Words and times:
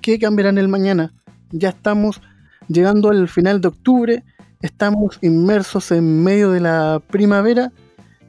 que 0.00 0.18
cambiarán 0.18 0.58
el 0.58 0.68
mañana. 0.68 1.12
Ya 1.50 1.70
estamos 1.70 2.20
llegando 2.68 3.10
al 3.10 3.28
final 3.28 3.60
de 3.60 3.68
octubre, 3.68 4.24
estamos 4.60 5.18
inmersos 5.22 5.90
en 5.92 6.22
medio 6.22 6.50
de 6.50 6.60
la 6.60 7.02
primavera 7.10 7.72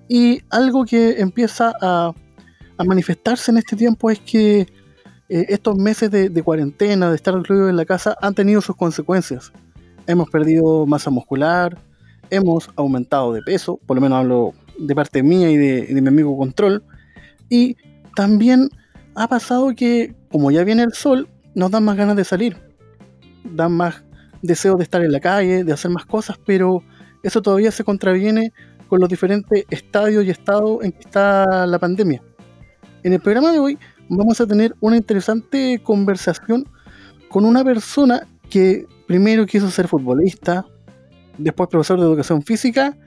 y 0.08 0.42
algo 0.50 0.86
que 0.86 1.20
empieza 1.20 1.74
a, 1.82 2.14
manifestarse 2.86 3.52
en 3.52 3.58
este 3.58 3.76
tiempo 3.76 4.10
es 4.10 4.20
que 4.20 4.62
eh, 4.62 5.46
estos 5.50 5.76
meses 5.76 6.10
de, 6.10 6.44
cuarentena, 6.44 7.10
de 7.10 7.16
estar 7.18 7.34
recluidos 7.34 7.70
en 7.70 7.76
la 7.76 7.84
casa, 7.84 8.16
han 8.22 8.34
tenido 8.34 8.62
sus 8.62 8.78
consecuencias. 8.78 9.52
Hemos 10.08 10.30
perdido 10.30 10.86
masa 10.86 11.10
muscular, 11.10 11.78
hemos 12.30 12.70
aumentado 12.78 13.34
de 13.34 13.42
peso, 13.42 13.82
por 13.86 13.98
lo 13.98 14.02
menos 14.02 14.20
hablo 14.20 14.54
de 14.78 14.96
parte 14.96 15.22
mía 15.24 15.52
y 15.52 15.58
de 15.58 16.02
mi 16.02 16.08
amigo 16.08 16.38
Control, 16.38 16.82
y 17.50 17.76
también 18.16 18.70
ha 19.16 19.28
pasado 19.28 19.76
que, 19.76 20.16
como 20.32 20.50
ya 20.50 20.64
viene 20.64 20.84
el 20.84 20.94
sol, 20.94 21.28
nos 21.56 21.72
dan 21.72 21.84
más 21.84 21.98
ganas 21.98 22.16
de 22.16 22.24
salir, 22.24 22.58
dan 23.44 23.74
más 23.74 24.04
deseo 24.42 24.76
de 24.76 24.84
estar 24.84 25.02
en 25.02 25.12
la 25.12 25.20
calle, 25.20 25.64
de 25.64 25.74
hacer 25.74 25.92
más 25.92 26.06
cosas, 26.06 26.38
pero 26.46 26.84
eso 27.24 27.42
todavía 27.42 27.72
se 27.72 27.84
contraviene 27.84 28.54
con 28.88 29.00
los 29.00 29.10
diferentes 29.10 29.66
estadios 29.70 30.26
y 30.26 30.30
estados 30.30 30.84
en 30.84 30.92
que 30.92 31.02
está 31.02 31.66
la 31.68 31.80
pandemia. 31.80 32.22
En 33.04 33.14
el 33.14 33.20
programa 33.20 33.52
de 33.52 33.60
hoy 33.60 33.78
vamos 34.10 34.42
a 34.42 34.48
tener 34.48 34.76
una 34.80 34.98
interesante 34.98 35.80
conversación 35.84 36.68
con 37.30 37.46
una 37.46 37.64
persona 37.64 38.28
que 38.50 38.86
primero 39.08 39.46
quiso 39.46 39.70
ser 39.70 39.88
futbolista, 39.88 40.66
después 41.38 41.70
profesor 41.70 42.00
de 42.00 42.06
educación 42.06 42.42
física 42.42 42.98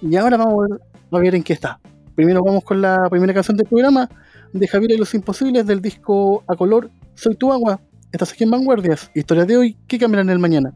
y 0.00 0.16
ahora 0.16 0.36
vamos 0.36 0.66
a 1.10 1.18
ver 1.18 1.34
en 1.34 1.42
qué 1.42 1.52
está. 1.52 1.78
Primero 2.14 2.42
vamos 2.42 2.64
con 2.64 2.80
la 2.80 3.08
primera 3.10 3.34
canción 3.34 3.56
del 3.56 3.66
programa 3.66 4.08
de 4.52 4.66
Javier 4.66 4.92
y 4.92 4.96
los 4.96 5.14
Imposibles 5.14 5.66
del 5.66 5.82
disco 5.82 6.44
A 6.46 6.56
Color 6.56 6.90
Soy 7.16 7.34
tu 7.34 7.50
agua. 7.50 7.80
Estás 8.12 8.32
aquí 8.32 8.44
en 8.44 8.50
Vanguardias, 8.50 9.10
historias 9.14 9.46
de 9.46 9.56
hoy 9.56 9.76
que 9.88 9.98
cambiarán 9.98 10.28
el 10.28 10.38
mañana. 10.38 10.74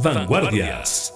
Vanguardias. 0.00 1.12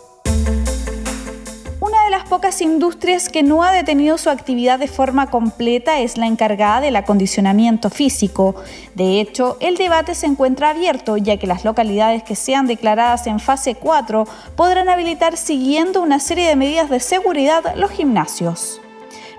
Una 1.80 2.04
de 2.04 2.10
las 2.10 2.28
pocas 2.28 2.60
industrias 2.60 3.28
que 3.28 3.44
no 3.44 3.62
ha 3.62 3.70
detenido 3.70 4.18
su 4.18 4.28
actividad 4.28 4.80
de 4.80 4.88
forma 4.88 5.30
completa 5.30 6.00
es 6.00 6.18
la 6.18 6.26
encargada 6.26 6.80
del 6.80 6.96
acondicionamiento 6.96 7.90
físico. 7.90 8.56
De 8.96 9.20
hecho, 9.20 9.56
el 9.60 9.76
debate 9.76 10.16
se 10.16 10.26
encuentra 10.26 10.70
abierto 10.70 11.16
ya 11.16 11.36
que 11.36 11.46
las 11.46 11.64
localidades 11.64 12.24
que 12.24 12.34
sean 12.34 12.66
declaradas 12.66 13.28
en 13.28 13.38
fase 13.38 13.76
4 13.76 14.26
podrán 14.56 14.88
habilitar 14.88 15.36
siguiendo 15.36 16.02
una 16.02 16.18
serie 16.18 16.48
de 16.48 16.56
medidas 16.56 16.90
de 16.90 16.98
seguridad 16.98 17.76
los 17.76 17.92
gimnasios. 17.92 18.81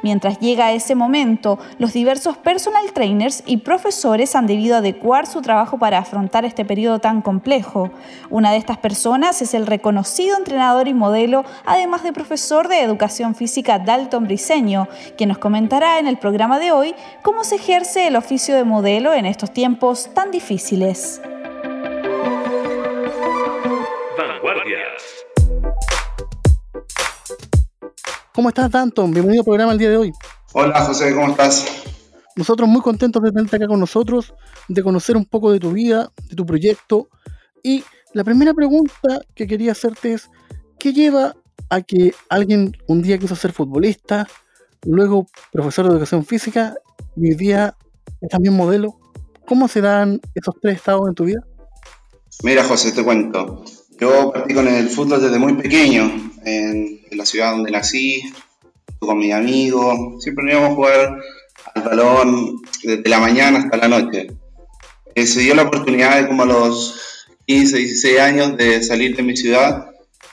Mientras 0.03 0.39
llega 0.39 0.73
ese 0.73 0.95
momento, 0.95 1.57
los 1.79 1.93
diversos 1.93 2.35
personal 2.37 2.91
trainers 2.91 3.41
y 3.45 3.57
profesores 3.57 4.35
han 4.35 4.47
debido 4.47 4.75
adecuar 4.75 5.25
su 5.25 5.41
trabajo 5.41 5.79
para 5.79 5.97
afrontar 5.97 6.43
este 6.43 6.65
periodo 6.65 6.99
tan 6.99 7.21
complejo. 7.21 7.89
Una 8.29 8.51
de 8.51 8.57
estas 8.57 8.77
personas 8.77 9.41
es 9.41 9.53
el 9.53 9.65
reconocido 9.65 10.37
entrenador 10.37 10.89
y 10.89 10.93
modelo, 10.93 11.45
además 11.65 12.03
de 12.03 12.11
profesor 12.11 12.67
de 12.67 12.81
educación 12.81 13.33
física 13.33 13.79
Dalton 13.79 14.25
Briseño, 14.25 14.89
quien 15.17 15.29
nos 15.29 15.37
comentará 15.37 15.99
en 15.99 16.07
el 16.07 16.17
programa 16.17 16.59
de 16.59 16.73
hoy 16.73 16.95
cómo 17.21 17.45
se 17.45 17.55
ejerce 17.55 18.05
el 18.05 18.17
oficio 18.17 18.55
de 18.55 18.65
modelo 18.65 19.13
en 19.13 19.25
estos 19.25 19.53
tiempos 19.53 20.09
tan 20.13 20.31
difíciles. 20.31 21.21
¿Cómo 28.33 28.49
estás, 28.49 28.71
Danton? 28.71 29.11
Bienvenido 29.11 29.41
al 29.41 29.45
programa 29.45 29.73
el 29.73 29.77
día 29.77 29.91
de 29.91 29.97
hoy. 29.97 30.11
Hola, 30.53 30.81
José, 30.81 31.13
¿cómo 31.13 31.29
estás? 31.29 31.67
Nosotros 32.35 32.67
muy 32.67 32.81
contentos 32.81 33.21
de 33.21 33.31
tenerte 33.31 33.57
acá 33.57 33.67
con 33.67 33.79
nosotros, 33.79 34.33
de 34.67 34.81
conocer 34.81 35.15
un 35.15 35.25
poco 35.25 35.51
de 35.51 35.59
tu 35.59 35.71
vida, 35.71 36.11
de 36.29 36.35
tu 36.35 36.43
proyecto. 36.43 37.09
Y 37.61 37.83
la 38.13 38.23
primera 38.23 38.55
pregunta 38.55 39.21
que 39.35 39.45
quería 39.45 39.73
hacerte 39.73 40.13
es, 40.13 40.31
¿qué 40.79 40.93
lleva 40.93 41.35
a 41.69 41.81
que 41.81 42.15
alguien 42.27 42.75
un 42.87 43.03
día 43.03 43.19
quiso 43.19 43.35
ser 43.35 43.51
futbolista, 43.51 44.27
luego 44.81 45.27
profesor 45.51 45.85
de 45.85 45.91
educación 45.91 46.25
física 46.25 46.73
y 47.15 47.29
hoy 47.29 47.35
día 47.35 47.77
es 48.19 48.29
también 48.29 48.55
modelo? 48.55 48.97
¿Cómo 49.45 49.67
se 49.67 49.79
dan 49.81 50.19
esos 50.33 50.55
tres 50.59 50.77
estados 50.77 51.07
en 51.07 51.13
tu 51.13 51.25
vida? 51.25 51.45
Mira, 52.41 52.63
José, 52.63 52.93
te 52.93 53.03
cuento. 53.03 53.63
Yo 54.03 54.33
partí 54.33 54.53
con 54.53 54.67
el 54.67 54.89
fútbol 54.89 55.21
desde 55.21 55.39
muy 55.39 55.53
pequeño 55.53 56.33
en, 56.43 56.99
la 57.11 57.25
ciudad 57.25 57.51
donde 57.51 57.71
nací, 57.71 58.21
con 58.99 59.17
mis 59.17 59.31
amigos, 59.31 60.21
siempre 60.21 60.51
íbamos 60.51 60.71
a 60.71 60.75
jugar 60.75 61.21
al 61.73 61.83
balón 61.83 62.61
desde 62.83 63.09
la 63.09 63.19
mañana 63.19 63.59
hasta 63.59 63.77
la 63.77 63.87
noche. 63.87 64.27
Eh, 65.15 65.25
se 65.25 65.39
dio 65.39 65.55
la 65.55 65.63
oportunidad 65.63 66.19
de 66.19 66.27
como 66.27 66.43
a 66.43 66.47
los 66.47 67.29
15, 67.45 67.77
16 67.77 68.19
años 68.19 68.57
de 68.57 68.83
salir 68.83 69.15
de 69.15 69.23
mi 69.23 69.37
ciudad 69.37 69.85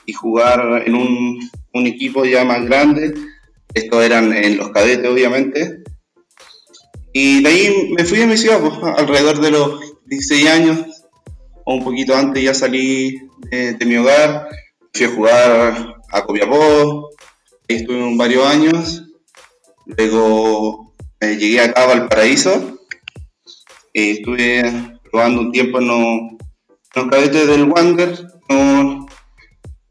y 0.05 0.11
jugar 0.11 0.83
en 0.85 0.95
un, 0.95 1.39
un 1.73 1.87
equipo 1.87 2.25
ya 2.25 2.43
más 2.43 2.65
grande. 2.65 3.13
Estos 3.73 4.03
eran 4.03 4.33
en 4.33 4.57
los 4.57 4.71
cadetes, 4.71 5.09
obviamente. 5.09 5.83
Y 7.13 7.41
de 7.41 7.49
ahí 7.49 7.93
me 7.97 8.03
fui 8.03 8.21
a 8.21 8.27
mi 8.27 8.35
ciudad, 8.35 8.59
pues, 8.59 8.73
alrededor 8.97 9.39
de 9.39 9.51
los 9.51 9.79
16 10.07 10.47
años, 10.49 11.00
o 11.71 11.75
un 11.75 11.83
poquito 11.83 12.15
antes 12.15 12.43
ya 12.43 12.53
salí 12.53 13.21
de, 13.49 13.73
de 13.73 13.85
mi 13.85 13.95
hogar, 13.95 14.47
fui 14.93 15.05
a 15.05 15.09
jugar 15.09 15.95
a 16.11 16.21
Copiapó, 16.23 17.09
ahí 17.69 17.77
estuve 17.77 18.17
varios 18.17 18.45
años, 18.45 19.03
luego 19.85 20.93
eh, 21.21 21.37
llegué 21.37 21.61
acá 21.61 21.83
a 21.83 21.87
Valparaíso, 21.87 22.77
eh, 23.93 24.11
estuve 24.11 24.99
probando 25.09 25.41
un 25.41 25.51
tiempo 25.51 25.79
en 25.79 25.87
los, 25.87 27.09
cadetes 27.09 27.47
del 27.47 27.63
Wander, 27.63 28.27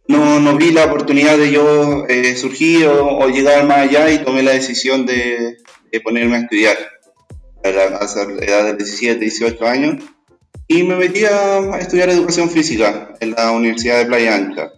no, 0.06 0.40
no, 0.40 0.56
vi 0.56 0.72
la 0.72 0.86
oportunidad 0.86 1.38
de 1.38 1.52
yo 1.52 2.04
eh, 2.08 2.36
surgir 2.36 2.88
o, 2.88 3.28
llegar 3.28 3.64
más 3.64 3.78
allá 3.78 4.10
y 4.10 4.18
tomé 4.24 4.42
la 4.42 4.50
decisión 4.50 5.06
de, 5.06 5.56
ponerme 6.02 6.36
a 6.36 6.40
estudiar. 6.40 6.76
A 7.62 7.70
la, 7.70 7.86
edad 8.40 8.64
de 8.64 8.74
17, 8.74 9.20
18 9.20 9.66
años 9.66 10.02
y 10.70 10.84
me 10.84 10.94
metí 10.94 11.24
a 11.24 11.78
estudiar 11.80 12.10
educación 12.10 12.48
física 12.48 13.12
en 13.18 13.32
la 13.32 13.50
Universidad 13.50 13.98
de 13.98 14.06
Playa 14.06 14.36
Ancha. 14.36 14.70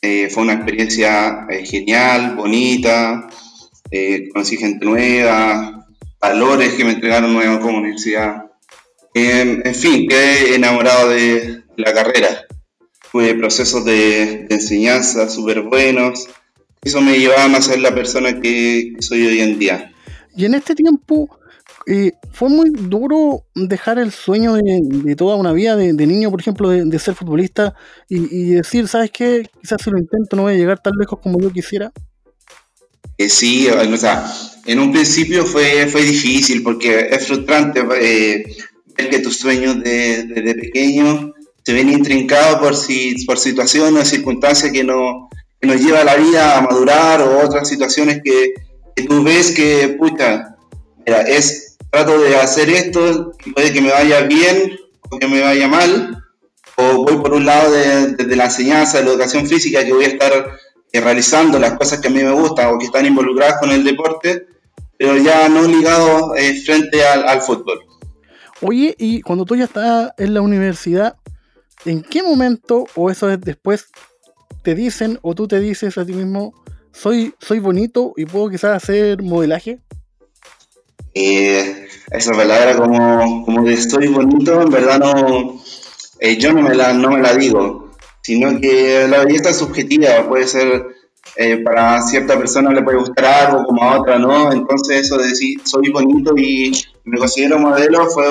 Eh, 0.00 0.30
fue 0.30 0.44
una 0.44 0.54
experiencia 0.54 1.46
eh, 1.50 1.62
genial, 1.66 2.36
bonita, 2.36 3.28
eh, 3.90 4.30
conocí 4.32 4.56
gente 4.56 4.86
nueva, 4.86 5.86
valores 6.18 6.72
que 6.72 6.86
me 6.86 6.92
entregaron 6.92 7.34
nueva 7.34 7.60
como 7.60 7.76
universidad. 7.76 8.46
en 9.12 9.74
fin, 9.74 10.08
quedé 10.08 10.54
enamorado 10.54 11.10
de 11.10 11.64
la 11.76 11.92
carrera. 11.92 12.46
Tuve 13.12 13.34
procesos 13.34 13.84
de, 13.84 14.46
enseñanza 14.48 15.28
súper 15.28 15.60
buenos. 15.60 16.28
Eso 16.82 17.02
me 17.02 17.18
llevaba 17.18 17.58
a 17.58 17.60
ser 17.60 17.80
la 17.80 17.94
persona 17.94 18.40
que 18.40 18.94
soy 19.00 19.26
hoy 19.26 19.40
en 19.40 19.58
día. 19.58 19.92
Y 20.34 20.46
en 20.46 20.54
este 20.54 20.74
tiempo, 20.74 21.28
fue 22.32 22.48
muy 22.48 22.70
duro 22.70 23.46
dejar 23.54 23.98
el 23.98 24.10
sueño 24.10 24.54
de, 24.54 25.14
toda 25.16 25.36
una 25.36 25.52
vida 25.52 25.76
de, 25.76 25.92
niño, 25.92 26.30
por 26.30 26.40
ejemplo, 26.40 26.68
de, 26.68 26.98
ser 26.98 27.14
futbolista 27.14 27.74
y, 28.08 28.54
decir, 28.54 28.88
¿sabes 28.88 29.10
qué? 29.12 29.48
Quizás 29.60 29.82
si 29.82 29.90
lo 29.90 29.98
intento 29.98 30.36
no 30.36 30.42
voy 30.42 30.54
a 30.54 30.56
llegar 30.56 30.82
tan 30.82 30.94
lejos 30.98 31.20
como 31.20 31.40
yo 31.40 31.52
quisiera. 31.52 31.92
Eh, 33.18 33.28
sí, 33.28 33.68
o 33.68 33.96
sea, 33.96 34.30
en 34.66 34.80
un 34.80 34.92
principio 34.92 35.46
fue, 35.46 35.86
fue 35.86 36.02
difícil 36.02 36.62
porque 36.62 37.08
es 37.10 37.26
frustrante 37.26 37.80
eh, 38.00 38.44
ver 38.96 39.10
que 39.10 39.20
tus 39.20 39.38
sueños 39.38 39.82
desde 39.82 40.54
pequeño 40.54 41.32
se 41.64 41.72
ven 41.72 41.88
intrincados 41.88 42.60
por, 42.60 42.76
si, 42.76 43.24
por 43.26 43.38
situaciones 43.38 44.08
circunstancias 44.08 44.72
que, 44.72 44.84
no, 44.84 45.28
que 45.60 45.66
nos 45.66 45.80
lleva 45.80 46.04
la 46.04 46.16
vida 46.16 46.58
a 46.58 46.62
madurar 46.62 47.22
o 47.22 47.44
otras 47.44 47.68
situaciones 47.68 48.20
que, 48.22 48.54
que 48.94 49.04
tú 49.04 49.22
ves 49.22 49.52
que, 49.52 49.96
pucha, 49.98 50.56
mira, 51.04 51.22
es 51.22 51.65
trato 51.96 52.20
de 52.20 52.36
hacer 52.36 52.68
esto, 52.68 53.32
puede 53.54 53.72
que 53.72 53.80
me 53.80 53.90
vaya 53.90 54.20
bien 54.22 54.78
o 55.10 55.18
que 55.18 55.26
me 55.26 55.40
vaya 55.40 55.66
mal, 55.66 56.22
o 56.76 57.04
voy 57.04 57.16
por 57.16 57.32
un 57.32 57.46
lado 57.46 57.72
desde 57.72 58.36
la 58.36 58.44
enseñanza, 58.44 58.98
de 58.98 59.04
la 59.04 59.10
educación 59.12 59.46
física, 59.46 59.82
que 59.82 59.94
voy 59.94 60.04
a 60.04 60.08
estar 60.08 60.32
eh, 60.92 61.00
realizando 61.00 61.58
las 61.58 61.72
cosas 61.78 62.00
que 62.00 62.08
a 62.08 62.10
mí 62.10 62.22
me 62.22 62.32
gustan 62.32 62.66
o 62.74 62.78
que 62.78 62.84
están 62.84 63.06
involucradas 63.06 63.58
con 63.60 63.70
el 63.70 63.82
deporte, 63.82 64.46
pero 64.98 65.16
ya 65.16 65.48
no 65.48 65.62
ligado 65.62 66.34
eh, 66.34 66.60
frente 66.60 67.02
al, 67.02 67.40
fútbol. 67.40 67.78
Oye, 68.60 68.94
y 68.98 69.22
cuando 69.22 69.46
tú 69.46 69.56
ya 69.56 69.64
estás 69.64 70.10
en 70.18 70.34
la 70.34 70.42
universidad, 70.42 71.16
¿en 71.86 72.02
qué 72.02 72.22
momento, 72.22 72.84
o 72.94 73.10
eso 73.10 73.30
es 73.30 73.40
después, 73.40 73.86
te 74.62 74.74
dicen 74.74 75.18
o 75.22 75.34
tú 75.34 75.48
te 75.48 75.60
dices 75.60 75.96
a 75.96 76.04
ti 76.04 76.12
mismo, 76.12 76.52
soy, 76.92 77.34
soy 77.40 77.58
bonito 77.58 78.12
y 78.18 78.26
puedo 78.26 78.50
quizás 78.50 78.82
hacer 78.82 79.22
modelaje? 79.22 79.80
Esa 81.16 82.32
palabra 82.32 82.76
como, 82.76 83.44
como 83.46 83.64
de 83.64 83.72
estoy 83.72 84.08
bonito, 84.08 84.60
en 84.60 84.68
verdad 84.68 84.98
no, 84.98 85.58
eh, 86.20 86.36
yo 86.36 86.52
no 86.52 86.60
me, 86.60 86.74
la, 86.74 86.92
no 86.92 87.10
me 87.10 87.22
la 87.22 87.34
digo, 87.34 87.90
sino 88.20 88.60
que 88.60 89.08
la 89.08 89.24
belleza 89.24 89.48
es 89.48 89.56
subjetiva, 89.56 90.28
puede 90.28 90.46
ser, 90.46 90.86
eh, 91.36 91.56
para 91.64 92.02
cierta 92.02 92.36
persona 92.36 92.70
le 92.70 92.82
puede 92.82 92.98
gustar 92.98 93.24
algo 93.24 93.64
como 93.64 93.82
a 93.82 93.98
otra, 93.98 94.18
¿no? 94.18 94.52
Entonces 94.52 95.06
eso 95.06 95.16
de 95.16 95.28
decir 95.28 95.58
soy 95.64 95.88
bonito 95.90 96.36
y 96.36 96.70
me 97.04 97.18
considero 97.18 97.58
modelo 97.58 98.10
fue 98.10 98.28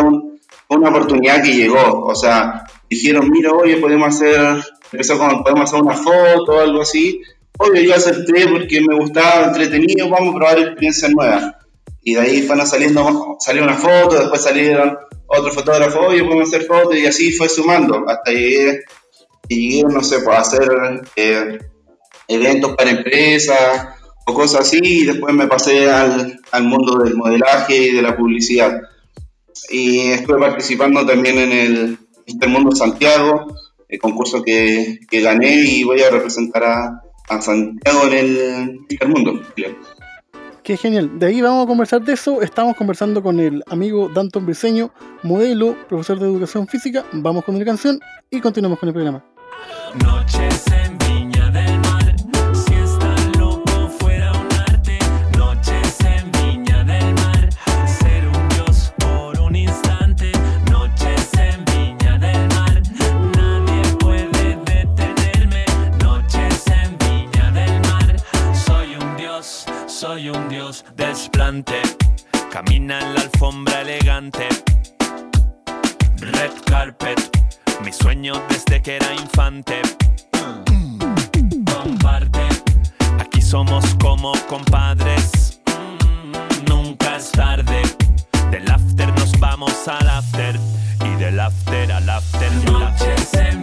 una 0.69 0.89
oportunidad 0.89 1.41
que 1.41 1.55
llegó, 1.55 2.03
o 2.05 2.13
sea, 2.13 2.65
dijeron, 2.87 3.31
mira, 3.31 3.51
oye, 3.51 3.77
podemos 3.77 4.09
hacer, 4.09 4.63
empezó 4.91 5.17
con, 5.17 5.41
podemos 5.41 5.63
hacer 5.63 5.81
una 5.81 5.95
foto 5.95 6.51
o 6.51 6.59
algo 6.59 6.83
así, 6.83 7.19
oye, 7.57 7.83
yo 7.83 7.95
acepté 7.95 8.47
porque 8.47 8.79
me 8.81 8.95
gustaba, 8.95 9.47
entretenido, 9.47 10.07
vamos 10.07 10.35
a 10.35 10.37
probar 10.37 10.59
experiencias 10.59 11.11
nuevas 11.11 11.64
y 12.07 12.13
de 12.13 12.21
ahí 12.21 12.41
fueron 12.43 12.67
saliendo, 12.67 13.35
salió 13.39 13.63
una 13.63 13.73
foto, 13.73 14.19
después 14.19 14.39
salieron 14.39 14.95
otros 15.25 15.55
fotógrafos, 15.55 16.05
oye, 16.07 16.23
podemos 16.23 16.47
hacer 16.47 16.67
fotos, 16.67 16.95
y 16.95 17.07
así 17.07 17.31
fue 17.31 17.49
sumando, 17.49 18.05
hasta 18.07 18.31
llegué, 18.31 18.83
y 19.49 19.81
no 19.81 20.03
sé, 20.03 20.19
pues 20.19 20.37
hacer 20.37 20.69
eh, 21.15 21.57
eventos 22.27 22.75
para 22.75 22.91
empresas 22.91 23.87
o 24.27 24.35
cosas 24.35 24.61
así, 24.61 24.79
y 24.83 25.05
después 25.05 25.33
me 25.33 25.47
pasé 25.47 25.89
al, 25.89 26.39
al 26.51 26.63
mundo 26.63 27.03
del 27.03 27.15
modelaje 27.15 27.75
y 27.75 27.93
de 27.93 28.01
la 28.03 28.15
publicidad. 28.15 28.79
Y 29.71 30.11
estuve 30.11 30.37
participando 30.37 31.03
también 31.07 31.39
en 31.39 31.51
el 31.51 31.97
Intermundo 32.27 32.75
Santiago, 32.75 33.47
el 33.89 33.99
concurso 33.99 34.43
que, 34.43 34.99
que 35.09 35.21
gané, 35.21 35.55
y 35.55 35.83
voy 35.83 36.03
a 36.03 36.11
representar 36.11 36.63
a, 36.65 37.01
a 37.29 37.41
Santiago 37.41 38.05
en 38.05 38.13
el 38.13 38.79
Intermundo. 38.89 39.41
Qué 40.65 40.77
genial. 40.77 41.19
De 41.19 41.27
ahí 41.27 41.41
vamos 41.41 41.65
a 41.65 41.67
conversar 41.67 42.01
de 42.01 42.13
eso. 42.13 42.41
Estamos 42.41 42.75
conversando 42.75 43.21
con 43.21 43.39
el 43.39 43.63
amigo 43.67 44.09
Danton 44.09 44.47
Briseño, 44.47 44.89
modelo, 45.21 45.75
profesor 45.87 46.17
de 46.17 46.25
educación 46.25 46.67
física. 46.67 47.05
Vamos 47.11 47.45
con 47.45 47.59
la 47.59 47.63
canción 47.63 47.99
y 48.31 48.41
continuamos 48.41 48.79
con 48.79 48.89
el 48.89 48.93
programa. 48.93 49.23
Camina 72.51 72.99
en 72.99 73.13
la 73.13 73.21
alfombra 73.21 73.81
elegante. 73.81 74.49
Red 76.17 76.51
carpet, 76.65 77.17
mi 77.81 77.93
sueño 77.93 78.33
desde 78.49 78.81
que 78.81 78.97
era 78.97 79.13
infante. 79.13 79.81
Comparte, 81.73 82.41
aquí 83.19 83.41
somos 83.41 83.95
como 84.01 84.33
compadres. 84.49 85.61
Nunca 86.67 87.15
es 87.15 87.31
tarde. 87.31 87.81
Del 88.51 88.69
after 88.69 89.13
nos 89.13 89.39
vamos 89.39 89.87
al 89.87 90.09
after. 90.09 90.59
Y 91.05 91.15
del 91.15 91.39
after 91.39 91.91
al 91.91 92.09
after. 92.09 92.51
Noches 92.65 93.54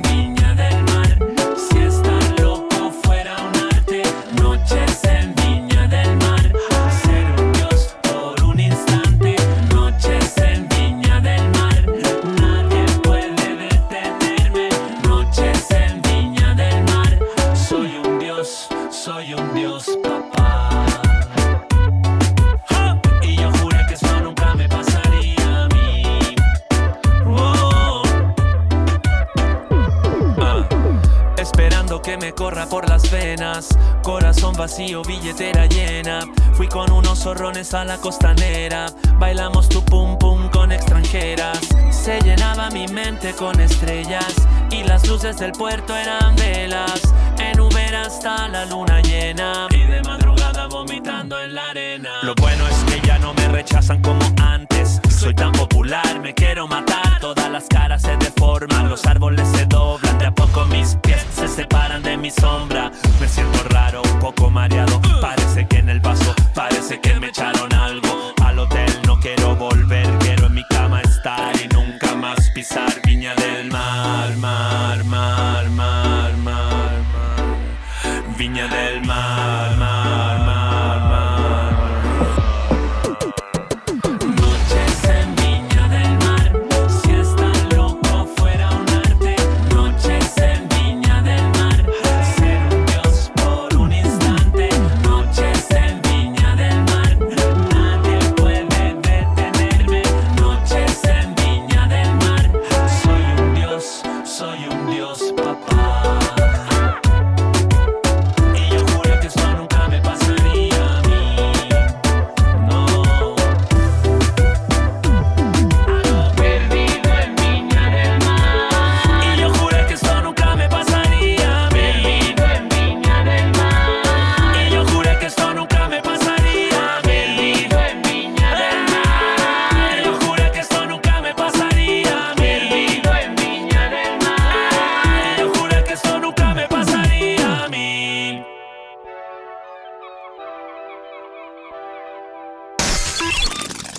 Corazón 34.02 34.54
vacío, 34.54 35.02
billetera 35.02 35.66
llena. 35.66 36.20
Fui 36.54 36.68
con 36.68 36.90
unos 36.92 37.20
zorrones 37.20 37.74
a 37.74 37.84
la 37.84 37.98
costanera. 37.98 38.86
Bailamos 39.18 39.68
tu 39.68 39.84
pum 39.84 40.18
pum 40.18 40.48
con 40.50 40.72
extranjeras. 40.72 41.58
Se 41.90 42.20
llenaba 42.20 42.70
mi 42.70 42.86
mente 42.88 43.32
con 43.32 43.60
estrellas. 43.60 44.34
Y 44.70 44.82
las 44.84 45.06
luces 45.06 45.38
del 45.38 45.52
puerto 45.52 45.94
eran 45.96 46.34
velas. 46.36 47.02
En 47.38 47.60
Uber 47.60 47.94
hasta 47.94 48.48
la 48.48 48.64
luna 48.66 49.00
llena. 49.00 49.68
Y 49.70 49.82
de 49.86 50.02
madrugada 50.02 50.66
vomitando 50.66 51.40
en 51.40 51.54
la 51.54 51.70
arena. 51.70 52.10
Lo 52.22 52.34
bueno 52.36 52.66
es 52.66 52.76
que 52.92 53.06
ya 53.06 53.18
no 53.18 53.34
me 53.34 53.48
rechazan 53.48 54.00
como 54.02 54.24
antes. 54.42 55.00
Soy 55.08 55.34
tan 55.34 55.52
popular, 55.52 56.20
me 56.20 56.34
quiero 56.34 56.66
matar. 56.66 57.20
Todas 57.20 57.50
las 57.50 57.64
caras 57.68 58.02
se 58.02 58.16
deforman, 58.16 58.88
los 58.88 59.04
árboles 59.06 59.48
se 59.48 59.66
doblan. 59.66 60.18
De 60.18 60.26
a 60.26 60.34
poco 60.34 60.64
mis 60.66 60.96
pies 61.02 61.21
separan 61.52 62.02
de 62.02 62.16
mi 62.16 62.30
sombra. 62.30 62.90
Me 63.20 63.28
siento 63.28 63.62
raro, 63.68 64.02
un 64.02 64.18
poco 64.18 64.50
mareado. 64.50 65.00
Parece 65.20 65.66
que 65.68 65.78
en 65.78 65.88
el 65.90 66.00
vaso, 66.00 66.34
parece 66.54 67.00
que 67.00 67.14
me 67.20 67.28
echaron 67.28 67.72
algo. 67.74 68.32
Al 68.42 68.58
hotel 68.58 68.90
no 69.06 69.20
quiero 69.20 69.54
volver, 69.56 70.06
quiero 70.18 70.46
en 70.46 70.54
mi 70.54 70.64
cama 70.68 71.02
estar 71.02 71.52
y 71.62 71.68
nunca 71.68 72.14
más 72.14 72.50
pisar 72.50 72.92
Viña 73.04 73.34
del 73.34 73.70
Mar, 73.70 74.36
mar, 74.38 74.71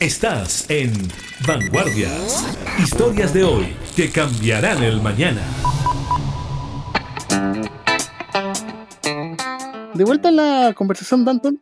Estás 0.04 0.70
en 0.70 0.92
Vanguardias. 1.48 2.46
Historias 2.78 3.34
de 3.34 3.46
hoy 3.46 3.68
que 3.96 4.10
cambiarán 4.10 4.84
el 4.84 5.02
mañana. 5.02 5.42
De 9.94 10.04
vuelta 10.04 10.28
en 10.28 10.36
la 10.36 10.74
conversación, 10.76 11.24
Danton, 11.24 11.58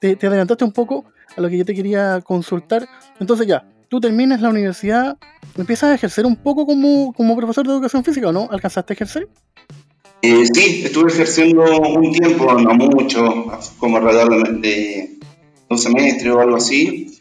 te, 0.00 0.16
te 0.16 0.26
adelantaste 0.26 0.64
un 0.64 0.72
poco 0.72 1.04
a 1.36 1.40
lo 1.40 1.48
que 1.48 1.56
yo 1.58 1.64
te 1.64 1.72
quería 1.72 2.20
consultar. 2.22 2.84
Entonces 3.20 3.46
ya, 3.46 3.64
tú 3.88 4.00
terminas 4.00 4.40
la 4.40 4.48
universidad, 4.48 5.16
empiezas 5.56 5.90
a 5.90 5.94
ejercer 5.94 6.26
un 6.26 6.34
poco 6.34 6.66
como, 6.66 7.12
como 7.12 7.36
profesor 7.36 7.64
de 7.64 7.74
educación 7.74 8.02
física, 8.02 8.30
¿o 8.30 8.32
no? 8.32 8.48
¿Alcanzaste 8.50 8.92
a 8.92 8.94
ejercer? 8.94 9.28
Eh, 10.22 10.46
sí, 10.52 10.82
estuve 10.84 11.12
ejerciendo 11.12 11.62
un 11.80 12.10
tiempo, 12.10 12.58
no 12.58 12.74
mucho, 12.74 13.46
como 13.78 13.98
alrededor 13.98 14.60
de 14.60 15.16
un 15.70 15.78
semestre 15.78 16.32
o 16.32 16.40
algo 16.40 16.56
así, 16.56 17.13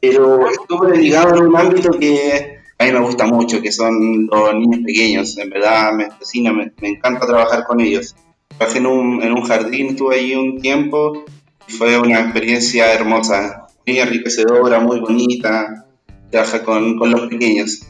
pero 0.00 0.48
estuve 0.48 0.96
ligado 0.96 1.36
en 1.36 1.46
un 1.48 1.56
ámbito 1.56 1.90
que 1.92 2.60
a 2.78 2.84
mí 2.86 2.92
me 2.92 3.00
gusta 3.00 3.26
mucho, 3.26 3.60
que 3.60 3.70
son 3.70 4.26
los 4.26 4.54
niños 4.54 4.80
pequeños, 4.86 5.36
en 5.36 5.50
verdad 5.50 5.92
me 5.92 6.10
fascina, 6.10 6.50
me, 6.52 6.72
me 6.80 6.88
encanta 6.88 7.26
trabajar 7.26 7.64
con 7.64 7.80
ellos. 7.80 8.16
Trabajé 8.56 8.78
en 8.78 8.86
un, 8.86 9.22
en 9.22 9.32
un 9.32 9.42
jardín, 9.42 9.88
estuve 9.88 10.16
ahí 10.16 10.34
un 10.34 10.60
tiempo 10.60 11.24
y 11.68 11.72
fue 11.72 11.98
una 11.98 12.20
experiencia 12.20 12.92
hermosa, 12.94 13.66
muy 13.86 13.98
enriquecedora, 13.98 14.80
muy 14.80 15.00
bonita, 15.00 15.86
trabajar 16.30 16.62
con, 16.64 16.98
con 16.98 17.10
los 17.10 17.28
pequeños. 17.28 17.80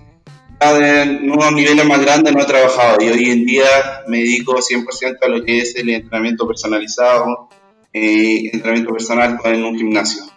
Ya 0.61 0.75
de 0.75 1.21
unos 1.23 1.52
niveles 1.52 1.87
más 1.87 2.00
grandes 2.00 2.35
no 2.35 2.43
he 2.43 2.47
trabajado 2.47 2.99
y 3.00 3.09
hoy 3.09 3.31
en 3.31 3.47
día 3.47 3.64
me 4.09 4.19
dedico 4.19 4.57
100% 4.57 5.19
a 5.23 5.29
lo 5.29 5.45
que 5.45 5.61
es 5.61 5.76
el 5.76 5.88
entrenamiento 5.88 6.49
personalizado, 6.49 7.49
eh, 7.93 8.50
entrenamiento 8.52 8.93
personal 8.93 9.38
en 9.45 9.64
un 9.64 9.79
gimnasio. 9.79 10.29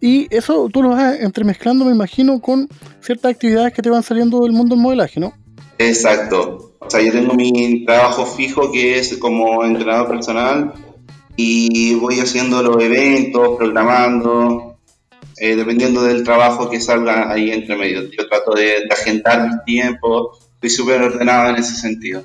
Y 0.00 0.26
eso 0.34 0.68
tú 0.72 0.82
lo 0.82 0.90
vas 0.90 1.20
entremezclando, 1.20 1.84
me 1.84 1.92
imagino, 1.92 2.40
con 2.40 2.68
ciertas 3.00 3.32
actividades 3.32 3.72
que 3.72 3.82
te 3.82 3.90
van 3.90 4.02
saliendo 4.02 4.42
del 4.42 4.52
mundo 4.52 4.74
del 4.74 4.82
modelaje, 4.82 5.20
¿no? 5.20 5.32
Exacto. 5.78 6.74
O 6.80 6.90
sea, 6.90 7.00
yo 7.02 7.12
tengo 7.12 7.34
mi 7.34 7.84
trabajo 7.84 8.26
fijo 8.26 8.70
que 8.72 8.98
es 8.98 9.16
como 9.18 9.64
entrenador 9.64 10.08
personal 10.08 10.72
y 11.36 11.94
voy 11.94 12.20
haciendo 12.20 12.62
los 12.62 12.82
eventos, 12.82 13.56
programando, 13.58 14.78
eh, 15.38 15.56
dependiendo 15.56 16.02
del 16.02 16.24
trabajo 16.24 16.70
que 16.70 16.80
salga 16.80 17.30
ahí 17.30 17.50
entre 17.50 17.76
medio. 17.76 18.02
Yo 18.10 18.28
trato 18.28 18.54
de, 18.54 18.64
de 18.64 18.88
agendar 18.90 19.48
mis 19.48 19.64
tiempos, 19.64 20.38
estoy 20.54 20.70
súper 20.70 21.02
ordenado 21.02 21.50
en 21.50 21.56
ese 21.56 21.74
sentido. 21.74 22.24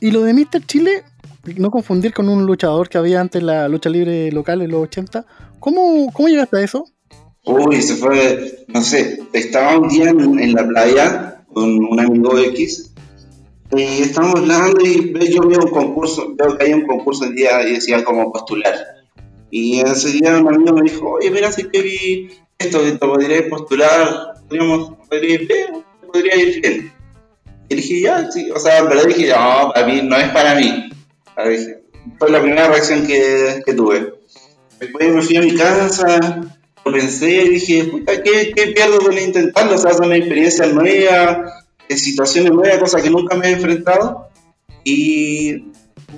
Y 0.00 0.10
lo 0.10 0.22
de 0.22 0.34
Mr. 0.34 0.66
Chile, 0.66 1.04
no 1.56 1.70
confundir 1.70 2.12
con 2.12 2.28
un 2.28 2.46
luchador 2.46 2.88
que 2.88 2.98
había 2.98 3.20
antes 3.20 3.40
en 3.40 3.46
la 3.46 3.68
lucha 3.68 3.90
libre 3.90 4.30
local 4.32 4.62
en 4.62 4.70
los 4.70 4.82
80, 4.84 5.24
¿cómo, 5.58 6.10
cómo 6.12 6.28
llegaste 6.28 6.58
a 6.58 6.62
eso? 6.62 6.84
Uy, 7.44 7.82
se 7.82 7.96
fue, 7.96 8.64
no 8.68 8.82
sé, 8.82 9.22
estaba 9.32 9.78
un 9.78 9.88
día 9.88 10.10
en, 10.10 10.38
en 10.38 10.52
la 10.52 10.66
playa 10.66 11.44
con 11.52 11.84
un 11.84 12.00
amigo 12.00 12.38
X 12.38 12.92
y 13.74 14.02
estábamos 14.02 14.40
hablando 14.40 14.84
y 14.84 15.32
yo 15.32 15.48
veo 15.48 15.60
un 15.60 15.70
concurso, 15.70 16.34
veo 16.36 16.58
que 16.58 16.64
hay 16.66 16.74
un 16.74 16.86
concurso 16.86 17.24
el 17.24 17.34
día 17.34 17.66
y 17.66 17.74
decía 17.74 18.04
como 18.04 18.30
postular. 18.30 18.74
Y 19.50 19.80
ese 19.80 20.10
día 20.10 20.38
un 20.38 20.48
amigo 20.48 20.74
me 20.74 20.82
dijo, 20.82 21.12
oye, 21.12 21.30
mira, 21.30 21.50
si 21.50 21.64
que 21.64 21.80
vi 21.80 22.30
esto, 22.58 22.82
que 22.82 22.92
te 22.92 22.98
podrías 22.98 23.42
postular, 23.44 24.34
podríamos, 24.46 24.92
podría 25.08 25.34
ir 25.34 25.48
bien, 25.48 25.84
podría 26.06 26.36
ir 26.36 26.60
bien. 26.60 26.92
Y 27.70 27.74
dije, 27.76 28.00
ya, 28.02 28.30
sí, 28.30 28.50
o 28.50 28.58
sea, 28.58 28.78
en 28.78 28.88
verdad 28.90 29.04
dije, 29.06 29.28
no, 29.28 29.72
para 29.72 29.86
mí, 29.86 30.00
no 30.02 30.16
es 30.16 30.28
para 30.30 30.54
mí. 30.54 30.90
Dije, 31.36 31.82
fue 32.18 32.30
la 32.30 32.40
primera 32.40 32.68
reacción 32.68 33.06
que, 33.06 33.62
que 33.64 33.74
tuve. 33.74 34.14
Después 34.80 35.14
me 35.14 35.22
fui 35.22 35.36
a 35.36 35.42
mi 35.42 35.54
casa, 35.54 36.18
lo 36.84 36.92
pensé 36.92 37.44
y 37.44 37.48
dije, 37.50 37.84
puta, 37.84 38.22
¿qué, 38.22 38.52
qué 38.54 38.68
pierdo 38.68 38.98
con 38.98 39.16
intentarlo? 39.16 39.76
O 39.76 39.78
sea, 39.78 39.94
son 39.94 40.12
experiencias 40.12 40.72
nuevas, 40.74 41.52
situaciones 41.88 42.52
nuevas, 42.52 42.78
cosas 42.78 43.02
que 43.02 43.10
nunca 43.10 43.36
me 43.36 43.48
he 43.48 43.52
enfrentado. 43.52 44.28
Y 44.84 45.72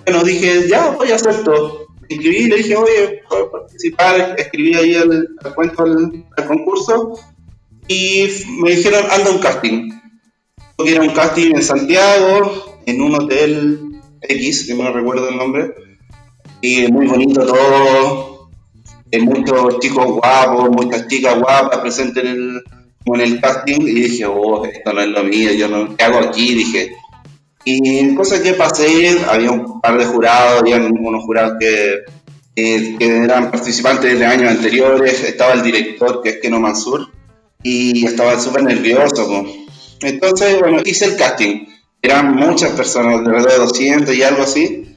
bueno, 0.05 0.25
dije, 0.25 0.67
ya, 0.69 0.91
voy 0.91 1.11
a 1.11 1.17
hacer 1.17 1.45
todo. 1.45 1.87
y 2.09 2.49
le 2.49 2.57
dije, 2.57 2.77
oye, 2.77 3.23
puedo 3.29 3.51
participar, 3.51 4.35
escribí 4.39 4.75
ahí 4.75 4.95
el, 4.95 5.29
cuento 5.55 5.85
al, 5.85 6.47
concurso 6.47 7.19
y 7.89 8.29
me 8.63 8.71
dijeron, 8.71 9.05
anda 9.11 9.31
un 9.31 9.39
casting. 9.39 9.91
Era 10.79 11.03
un 11.03 11.11
casting 11.11 11.55
en 11.55 11.63
Santiago, 11.63 12.81
en 12.87 13.01
un 13.01 13.15
hotel 13.15 13.84
X, 14.29 14.67
que 14.67 14.75
no 14.75 14.93
recuerdo 14.93 15.29
el 15.29 15.37
nombre, 15.37 15.75
y 16.61 16.91
muy 16.91 17.07
bonito 17.07 17.47
todo, 17.47 18.51
muchos 19.21 19.79
chicos 19.81 20.07
guapos, 20.07 20.71
muchas 20.71 21.07
chicas 21.09 21.39
guapas 21.39 21.79
presentes 21.79 22.25
en 22.25 22.31
el, 22.31 22.63
en 23.07 23.21
el 23.21 23.41
casting, 23.41 23.81
y 23.81 23.95
dije, 23.95 24.27
oh, 24.27 24.65
esto 24.65 24.93
no 24.93 25.01
es 25.01 25.09
lo 25.09 25.25
mío, 25.25 25.53
yo 25.53 25.69
no, 25.69 25.97
¿qué 25.97 26.05
hago 26.05 26.19
aquí? 26.19 26.55
Dije, 26.55 26.97
y 27.65 28.15
cosas 28.15 28.41
que 28.41 28.53
pasé, 28.53 29.19
había 29.29 29.51
un 29.51 29.81
par 29.81 29.99
de 29.99 30.05
jurados, 30.05 30.61
había 30.61 30.77
unos 30.77 31.25
jurados 31.25 31.55
que, 31.59 32.01
que, 32.55 32.97
eran 33.01 33.51
participantes 33.51 34.19
de 34.19 34.27
años 34.27 34.51
anteriores, 34.51 35.25
estaba 35.25 35.55
el 35.55 35.63
director 35.63 36.23
que 36.23 36.31
es 36.31 36.37
Keno 36.41 36.61
Mansur, 36.61 37.09
y 37.63 38.05
estaba 38.05 38.39
súper 38.39 38.65
nervioso. 38.65 39.47
Entonces, 40.03 40.61
bueno, 40.61 40.83
hice 40.85 41.07
el 41.07 41.17
casting. 41.17 41.67
Eran 42.05 42.37
muchas 42.37 42.73
personas, 42.73 43.21
alrededor 43.21 43.51
de 43.51 43.57
200 43.57 44.15
y 44.15 44.23
algo 44.23 44.43
así. 44.43 44.95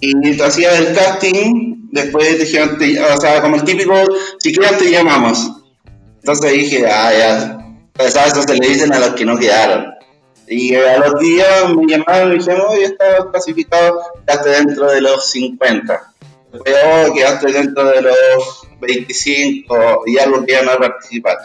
Y 0.00 0.38
hacía 0.38 0.76
el 0.76 0.94
casting, 0.94 1.88
después 1.90 2.38
dijeron, 2.38 2.78
o 2.78 3.20
sea, 3.20 3.40
como 3.40 3.56
el 3.56 3.64
típico, 3.64 3.94
si 4.38 4.52
quedan 4.52 4.76
te 4.76 4.90
llamamos. 4.90 5.50
Entonces 6.18 6.52
dije, 6.52 6.86
ah, 6.86 7.10
ya, 7.10 7.74
pues, 7.94 8.14
eso 8.14 8.42
se 8.42 8.54
le 8.54 8.68
dicen 8.68 8.92
a 8.92 8.98
los 8.98 9.14
que 9.14 9.24
no 9.24 9.38
quedaron. 9.38 9.94
Y 10.46 10.74
a 10.74 10.98
los 10.98 11.18
días 11.20 11.74
me 11.74 11.86
llamaron 11.86 12.34
y 12.34 12.38
dijeron, 12.38 12.66
oye, 12.68 12.84
estás 12.84 13.24
clasificado, 13.30 14.02
quedaste 14.26 14.50
dentro 14.50 14.90
de 14.90 15.00
los 15.00 15.30
50. 15.30 16.12
Después, 16.52 16.74
oh, 16.84 17.14
quedaste 17.14 17.50
dentro 17.50 17.84
de 17.84 18.02
los 18.02 18.68
25 18.78 20.02
y 20.04 20.18
algo 20.18 20.44
que 20.44 20.52
iban 20.52 20.68
a 20.68 20.76
participar. 20.76 21.38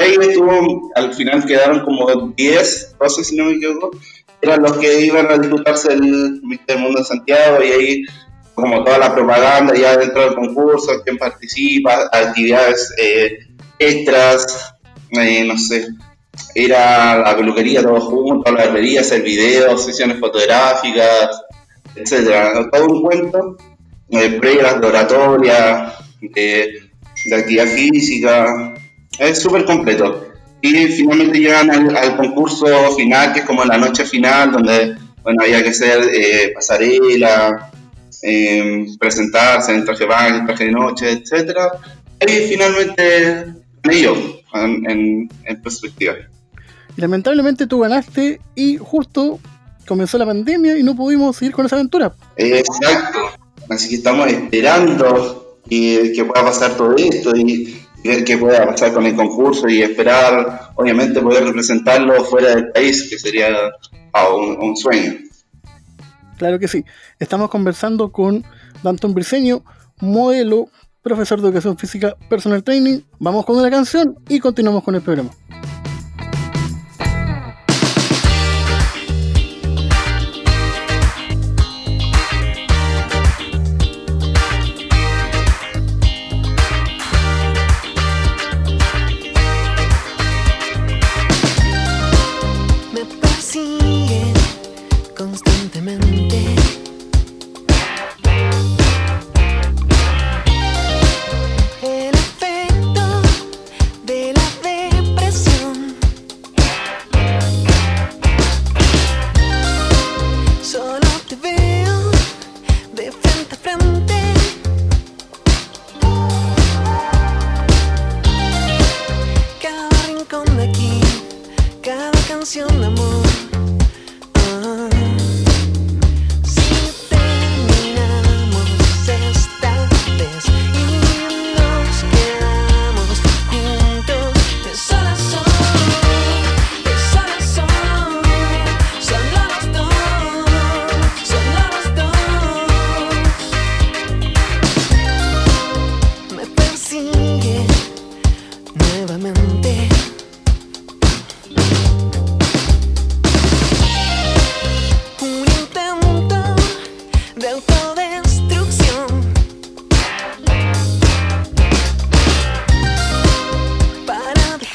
Ahí 0.00 0.16
estuvo, 0.20 0.90
al 0.96 1.14
final 1.14 1.46
quedaron 1.46 1.84
como 1.84 2.32
10, 2.36 2.96
12 2.98 3.24
si 3.24 3.36
no 3.36 3.44
me 3.44 3.52
equivoco, 3.52 3.90
eran 4.40 4.62
los 4.62 4.76
que 4.78 5.00
iban 5.00 5.30
a 5.30 5.38
disputarse 5.38 5.92
el 5.92 6.40
Mister 6.42 6.78
Mundo 6.78 7.00
de 7.00 7.04
Santiago 7.04 7.62
y 7.62 7.72
ahí 7.72 8.04
como 8.54 8.82
toda 8.82 8.98
la 8.98 9.14
propaganda 9.14 9.72
ya 9.74 9.96
dentro 9.96 10.22
del 10.22 10.34
concurso, 10.34 11.00
quién 11.04 11.16
participa, 11.16 12.08
actividades 12.12 12.92
eh, 12.98 13.38
extras, 13.78 14.74
eh, 15.10 15.44
no 15.44 15.56
sé, 15.56 15.86
era 16.54 17.18
la 17.18 17.36
peluquería 17.36 17.82
todos 17.82 18.04
juntos, 18.04 18.52
la 18.52 18.64
barbería, 18.64 19.02
hacer 19.02 19.22
videos, 19.22 19.84
sesiones 19.84 20.18
fotográficas, 20.18 21.40
etcétera. 21.94 22.68
Todo 22.70 22.86
un 22.86 23.02
cuento, 23.02 23.56
eh, 24.10 24.30
pruebas 24.40 24.80
de 24.80 24.86
oratoria, 24.86 25.94
de, 26.20 26.90
actividad 27.32 27.66
física, 27.66 28.74
es 29.18 29.40
súper 29.40 29.64
completo. 29.64 30.27
Y 30.60 30.86
finalmente 30.88 31.38
llegan 31.38 31.70
al, 31.70 32.16
concurso 32.16 32.66
final, 32.96 33.32
que 33.32 33.40
es 33.40 33.44
como 33.44 33.64
la 33.64 33.78
noche 33.78 34.04
final, 34.04 34.52
donde 34.52 34.96
bueno, 35.22 35.42
había 35.42 35.62
que 35.62 35.70
hacer 35.70 36.02
eh, 36.12 36.52
pasarela, 36.54 37.70
eh, 38.22 38.86
presentarse 38.98 39.72
en 39.72 39.84
traje 39.84 40.00
de 40.00 40.06
baño, 40.06 40.46
traje 40.46 40.64
de 40.64 40.72
noche, 40.72 41.10
etcétera. 41.10 41.70
Y 42.20 42.48
finalmente 42.48 43.54
ellos 43.84 44.18
en, 44.54 45.28
perspectiva. 45.62 46.14
lamentablemente 46.96 47.66
tú 47.66 47.80
ganaste 47.80 48.40
y 48.54 48.76
justo 48.76 49.38
comenzó 49.86 50.18
la 50.18 50.26
pandemia 50.26 50.76
y 50.76 50.82
no 50.82 50.96
pudimos 50.96 51.36
seguir 51.36 51.52
con 51.52 51.66
esa 51.66 51.76
aventura. 51.76 52.12
Exacto. 52.36 53.18
Así 53.70 53.88
que 53.88 53.94
estamos 53.96 54.26
esperando 54.28 55.58
que, 55.68 56.12
que 56.14 56.24
pueda 56.24 56.44
pasar 56.44 56.76
todo 56.76 56.96
esto 56.96 57.36
y 57.36 57.78
ver 58.04 58.24
qué 58.24 58.38
pueda 58.38 58.66
pasar 58.66 58.92
con 58.92 59.06
el 59.06 59.14
concurso 59.14 59.68
y 59.68 59.82
esperar, 59.82 60.72
obviamente, 60.76 61.20
poder 61.20 61.44
representarlo 61.44 62.24
fuera 62.24 62.54
del 62.54 62.70
país, 62.70 63.08
que 63.08 63.18
sería 63.18 63.48
ah, 64.12 64.28
un, 64.34 64.76
sueño. 64.76 65.14
Claro 66.36 66.58
que 66.58 66.68
sí. 66.68 66.84
Estamos 67.18 67.50
conversando 67.50 68.12
con 68.12 68.44
Danton 68.82 69.14
Briseño, 69.14 69.64
modelo 70.00 70.68
profesor 71.02 71.40
de 71.40 71.48
educación 71.48 71.76
física, 71.76 72.16
personal 72.28 72.62
training. 72.62 73.00
Vamos 73.18 73.44
con 73.44 73.56
una 73.56 73.70
canción 73.70 74.16
y 74.28 74.38
continuamos 74.38 74.84
con 74.84 74.94
el 74.94 75.02
programa. 75.02 75.30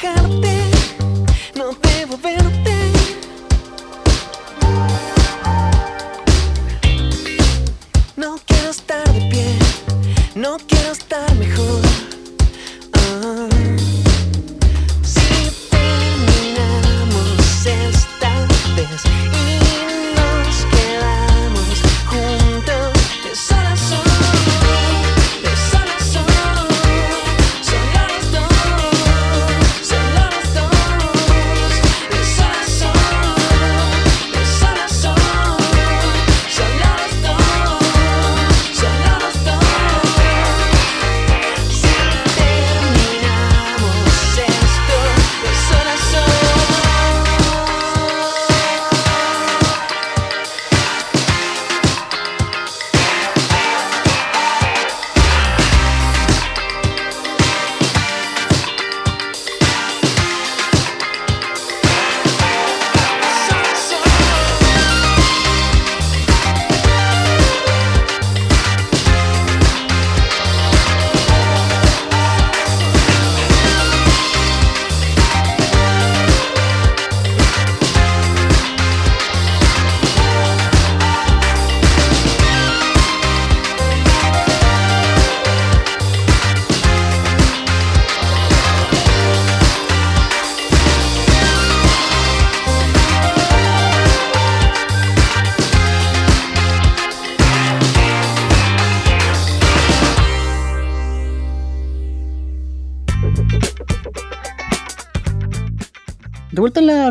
kind. 0.04 0.53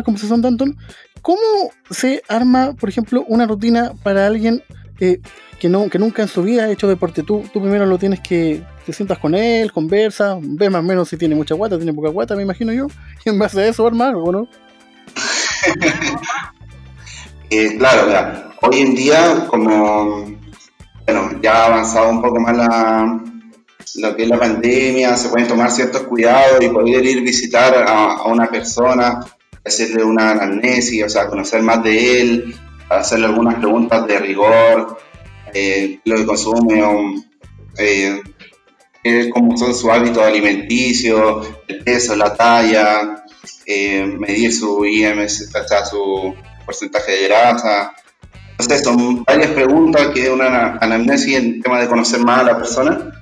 Conversación 0.04 0.42
de 0.42 0.48
Anton, 0.48 0.76
¿cómo 1.22 1.40
se 1.90 2.22
arma, 2.28 2.74
por 2.74 2.88
ejemplo, 2.88 3.24
una 3.28 3.46
rutina 3.46 3.92
para 4.02 4.26
alguien 4.26 4.62
que, 4.98 5.20
no, 5.68 5.88
que 5.88 5.98
nunca 5.98 6.22
en 6.22 6.28
su 6.28 6.42
vida 6.42 6.64
ha 6.64 6.70
hecho 6.70 6.88
deporte? 6.88 7.22
Tú, 7.22 7.44
tú 7.52 7.60
primero 7.60 7.86
lo 7.86 7.98
tienes 7.98 8.20
que, 8.20 8.62
te 8.86 8.92
sientas 8.92 9.18
con 9.18 9.34
él, 9.34 9.72
conversas, 9.72 10.38
ves 10.40 10.70
más 10.70 10.80
o 10.80 10.84
menos 10.84 11.08
si 11.08 11.16
tiene 11.16 11.34
mucha 11.34 11.54
guata, 11.54 11.76
tiene 11.76 11.92
poca 11.92 12.10
guata, 12.10 12.36
me 12.36 12.42
imagino 12.42 12.72
yo, 12.72 12.86
y 13.24 13.30
en 13.30 13.38
base 13.38 13.60
a 13.60 13.66
eso 13.66 13.86
arma 13.86 14.08
algo, 14.08 14.30
¿no? 14.30 14.48
Eh, 17.50 17.76
claro, 17.76 18.50
hoy 18.62 18.80
en 18.80 18.94
día, 18.96 19.46
como 19.48 20.26
bueno, 21.06 21.30
ya 21.42 21.52
ha 21.52 21.66
avanzado 21.66 22.10
un 22.10 22.22
poco 22.22 22.40
más 22.40 22.56
la, 22.56 23.20
lo 23.96 24.16
que 24.16 24.22
es 24.22 24.28
la 24.28 24.38
pandemia, 24.38 25.16
se 25.16 25.28
pueden 25.28 25.48
tomar 25.48 25.70
ciertos 25.70 26.02
cuidados 26.02 26.62
y 26.62 26.68
poder 26.68 27.04
ir 27.04 27.22
visitar 27.22 27.84
a, 27.86 28.22
una 28.24 28.46
persona, 28.46 29.20
hacerle 29.64 30.04
una 30.04 30.32
anamnesis, 30.32 31.04
o 31.04 31.08
sea, 31.08 31.28
conocer 31.28 31.62
más 31.62 31.82
de 31.82 32.20
él, 32.20 32.54
hacerle 32.88 33.26
algunas 33.26 33.56
preguntas 33.56 34.06
de 34.06 34.18
rigor, 34.18 34.98
eh, 35.52 36.00
lo 36.04 36.16
que 36.16 36.26
consume, 36.26 36.82
eh, 37.78 38.22
cómo 39.32 39.56
son 39.56 39.74
sus 39.74 39.90
hábitos 39.90 40.22
alimenticios, 40.22 41.46
el 41.68 41.84
peso, 41.84 42.16
la 42.16 42.34
talla, 42.34 43.24
eh, 43.66 44.04
medir 44.18 44.52
su 44.52 44.84
IMS, 44.84 45.50
su 45.90 46.34
porcentaje 46.64 47.12
de 47.12 47.28
grasa. 47.28 47.94
Entonces, 48.52 48.82
son 48.84 49.24
varias 49.24 49.50
preguntas 49.50 50.08
que 50.08 50.30
una 50.30 50.78
anamnesis 50.80 51.36
en 51.36 51.60
tema 51.60 51.80
de 51.80 51.88
conocer 51.88 52.20
más 52.20 52.40
a 52.40 52.44
la 52.44 52.56
persona. 52.56 53.13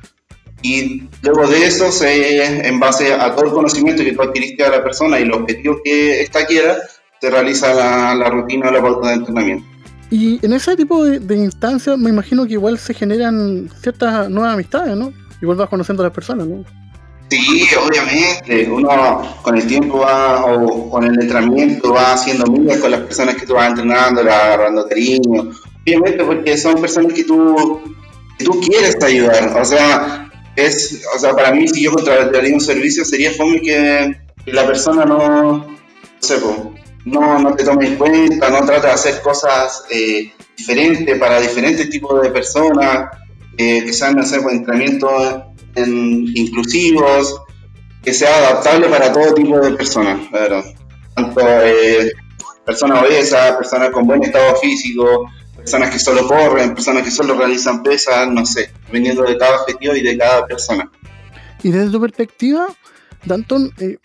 Y 0.63 1.03
luego 1.23 1.49
de 1.49 1.67
eso, 1.67 1.91
se, 1.91 2.67
en 2.67 2.79
base 2.79 3.13
a 3.13 3.35
todo 3.35 3.47
el 3.47 3.53
conocimiento 3.53 4.05
que 4.05 4.13
tú 4.13 4.23
adquiriste 4.23 4.65
a 4.65 4.71
la 4.71 4.83
persona 4.83 5.19
y 5.19 5.25
los 5.25 5.39
objetivos 5.39 5.79
que 5.85 6.21
ésta 6.21 6.47
quiera, 6.47 6.79
se 7.21 7.31
realiza 7.31 7.75
la, 7.75 8.15
la 8.15 8.31
rutina 8.31 8.69
o 8.69 8.73
la 8.73 8.81
pauta 8.81 9.09
de 9.09 9.15
entrenamiento. 9.15 9.67
Y 10.11 10.45
en 10.45 10.53
ese 10.53 10.77
tipo 10.77 11.05
de, 11.05 11.21
de, 11.21 11.37
instancias 11.37 11.97
me 11.99 12.11
imagino 12.11 12.47
que 12.47 12.53
igual 12.53 12.79
se 12.79 12.95
generan 12.95 13.71
ciertas 13.81 14.29
nuevas 14.29 14.55
amistades, 14.55 14.97
¿no? 14.97 15.13
Igual 15.41 15.57
vas 15.57 15.69
conociendo 15.69 16.03
a 16.03 16.07
las 16.07 16.15
personas, 16.15 16.47
¿no? 16.47 16.65
Sí, 17.33 17.67
obviamente, 17.83 18.71
uno 18.71 19.23
con 19.41 19.57
el 19.57 19.67
tiempo 19.67 20.01
va, 20.01 20.45
o 20.45 20.91
con 20.91 21.05
el 21.05 21.19
entrenamiento 21.19 21.95
va 21.95 22.13
haciendo 22.13 22.45
amigas 22.45 22.77
con 22.77 22.91
las 22.91 23.01
personas 23.01 23.37
que 23.37 23.47
tú 23.47 23.55
vas 23.55 23.71
entrenando, 23.71 24.23
vas 24.23 24.35
agarrando 24.35 24.87
cariño. 24.87 25.51
Obviamente 25.83 26.25
porque 26.25 26.59
son 26.59 26.75
personas 26.79 27.15
que 27.15 27.25
tú, 27.25 27.81
que 28.39 28.45
tú 28.45 28.61
quieres 28.61 29.03
ayudar. 29.03 29.57
O 29.59 29.65
sea, 29.65 30.31
es, 30.57 31.03
o 31.15 31.19
sea, 31.19 31.35
para 31.35 31.53
mí 31.53 31.67
si 31.69 31.83
yo 31.83 31.93
contrataría 31.93 32.55
un 32.55 32.61
servicio 32.61 33.05
sería 33.05 33.33
fome 33.33 33.61
que, 33.61 34.17
la 34.47 34.67
persona 34.67 35.05
no, 35.05 35.59
no 35.59 35.77
sé, 36.19 36.37
no, 37.05 37.55
te 37.55 37.65
tome 37.65 37.87
en 37.87 37.97
cuenta, 37.97 38.51
no 38.51 38.65
trata 38.67 38.89
de 38.89 38.93
hacer 38.93 39.23
cosas 39.23 39.85
eh, 39.91 40.33
diferentes 40.57 41.19
para 41.19 41.41
diferentes 41.41 41.89
tipos 41.91 42.21
de 42.23 42.31
personas, 42.31 43.19
que 43.57 43.93
sean, 43.93 44.19
hacer 44.19 44.41
entrenamiento 44.51 45.55
inclusivos, 45.77 47.43
que 48.03 48.13
sea 48.13 48.37
adaptable 48.37 48.89
para 48.89 49.13
todo 49.13 49.35
tipo 49.35 49.59
de 49.61 49.73
personas, 49.73 50.19
Tanto 51.15 51.41
eh, 51.41 52.13
personas 52.65 53.03
obesas, 53.03 53.53
personas 53.57 53.91
con 53.91 54.07
buen 54.07 54.23
estado 54.25 54.57
físico, 54.57 55.29
personas 55.57 55.91
que 55.91 55.99
solo 55.99 56.27
corren, 56.27 56.75
personas 56.75 57.05
que 57.05 57.11
solo 57.11 57.35
realizan 57.35 57.83
pesas, 57.83 58.29
no 58.29 58.45
sé, 58.45 58.71
dependiendo 58.93 59.23
de 59.23 59.39
cada 59.39 59.63
objetivo 59.63 59.97
y 59.97 60.03
de 60.03 60.19
cada 60.19 60.47
persona. 60.47 60.91
Y 61.63 61.71
desde 61.71 61.91
tu 61.91 62.01
perspectiva, 62.01 62.67
Danton, 63.25 63.73
eh, 63.79 63.97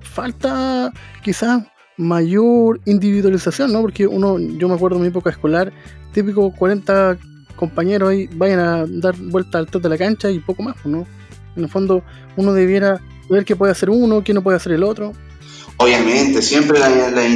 falta 0.00 0.92
quizás 1.22 1.64
mayor 1.96 2.80
individualización, 2.84 3.72
¿no? 3.72 3.80
Porque 3.80 4.06
uno, 4.06 4.38
yo 4.38 4.68
me 4.68 4.74
acuerdo 4.74 4.98
de 4.98 5.02
mi 5.02 5.08
época 5.08 5.30
escolar, 5.30 5.72
típico 6.12 6.52
40 6.52 7.18
compañeros 7.56 8.10
ahí 8.10 8.28
vayan 8.34 8.60
a 8.60 8.84
dar 8.86 9.16
vuelta 9.16 9.58
al 9.58 9.66
de 9.66 9.88
la 9.88 9.98
cancha 9.98 10.30
y 10.30 10.38
poco 10.38 10.62
más, 10.62 10.76
¿no? 10.84 11.06
En 11.56 11.64
el 11.64 11.68
fondo, 11.70 12.04
uno 12.36 12.52
debiera 12.52 13.00
ver 13.28 13.44
qué 13.44 13.56
puede 13.56 13.72
hacer 13.72 13.90
uno, 13.90 14.22
qué 14.22 14.32
no 14.32 14.42
puede 14.42 14.58
hacer 14.58 14.72
el 14.72 14.84
otro. 14.84 15.12
Obviamente, 15.78 16.40
siempre 16.42 16.78
la, 16.78 17.26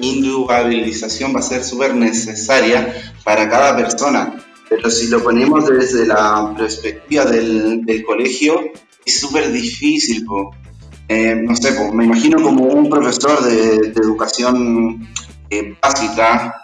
individualización 0.00 1.34
va 1.34 1.40
a 1.40 1.42
ser 1.42 1.64
súper 1.64 1.94
necesaria 1.94 2.94
para 3.24 3.48
cada 3.48 3.76
persona, 3.76 4.34
pero 4.76 4.90
si 4.90 5.08
lo 5.08 5.22
ponemos 5.22 5.66
desde 5.68 6.06
la 6.06 6.54
perspectiva 6.56 7.24
del, 7.26 8.02
colegio, 8.06 8.72
es 9.04 9.20
súper 9.20 9.52
difícil. 9.52 10.24
Eh, 11.08 11.34
no 11.34 11.54
sé, 11.54 11.72
me 11.92 12.04
imagino 12.04 12.42
como 12.42 12.64
un 12.64 12.88
profesor 12.88 13.44
de, 13.44 13.88
educación 13.88 15.08
eh, 15.50 15.76
básica 15.80 16.62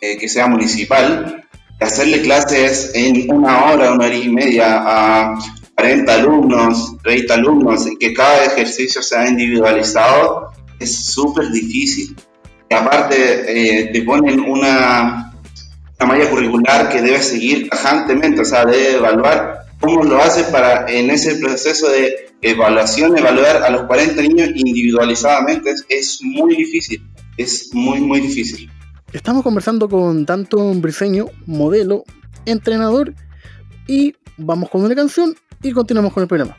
eh, 0.00 0.16
que 0.18 0.28
sea 0.28 0.46
municipal, 0.46 1.44
hacerle 1.80 2.22
clases 2.22 2.92
en 2.94 3.28
una 3.32 3.64
hora, 3.64 3.92
una 3.92 4.06
hora 4.06 4.14
y 4.14 4.28
media 4.28 4.82
a 4.84 5.38
40 5.74 6.14
alumnos, 6.14 6.96
30 7.02 7.34
alumnos, 7.34 7.86
y 7.90 7.96
que 7.96 8.12
cada 8.12 8.44
ejercicio 8.44 9.02
sea 9.02 9.28
individualizado, 9.28 10.52
es 10.78 11.06
súper 11.06 11.50
difícil. 11.50 12.14
Y 12.70 12.74
aparte, 12.74 13.80
eh, 13.80 13.90
te 13.92 14.02
ponen 14.02 14.40
una, 14.40 15.31
una 16.02 16.14
malla 16.14 16.30
curricular 16.30 16.88
que 16.88 17.00
debe 17.00 17.22
seguir 17.22 17.68
tajantemente, 17.68 18.40
o 18.40 18.44
sea, 18.44 18.64
debe 18.64 18.96
evaluar 18.96 19.66
cómo 19.80 20.02
lo 20.02 20.20
hace 20.20 20.44
para 20.44 20.90
en 20.90 21.10
ese 21.10 21.36
proceso 21.36 21.88
de 21.88 22.30
evaluación, 22.42 23.16
evaluar 23.16 23.62
a 23.62 23.70
los 23.70 23.82
40 23.82 24.20
niños 24.22 24.50
individualizadamente, 24.54 25.74
es, 25.88 26.20
muy 26.22 26.56
difícil, 26.56 27.02
es 27.36 27.70
muy, 27.72 28.00
muy 28.00 28.20
difícil. 28.20 28.70
Estamos 29.12 29.42
conversando 29.42 29.88
con 29.88 30.26
tanto 30.26 30.72
Briseño, 30.74 31.26
modelo, 31.46 32.04
entrenador, 32.46 33.14
y 33.86 34.14
vamos 34.36 34.70
con 34.70 34.84
una 34.84 34.94
canción 34.94 35.36
y 35.62 35.70
continuamos 35.72 36.12
con 36.12 36.22
el 36.22 36.28
programa. 36.28 36.56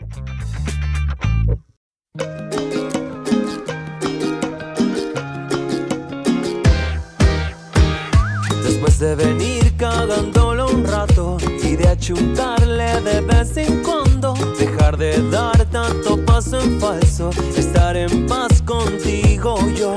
De 9.04 9.16
venir 9.16 9.76
cagándolo 9.76 10.66
un 10.68 10.86
rato 10.86 11.36
y 11.62 11.76
de 11.76 11.90
achuntarle 11.90 13.02
de 13.02 13.20
vez 13.20 13.58
en 13.58 13.84
cuando, 13.84 14.34
dejar 14.58 14.96
de 14.96 15.30
dar 15.30 15.66
tanto 15.66 16.24
paso 16.24 16.62
en 16.62 16.80
falso, 16.80 17.30
estar 17.58 17.98
en 17.98 18.26
paz 18.28 18.62
contigo 18.62 19.58
yo, 19.76 19.94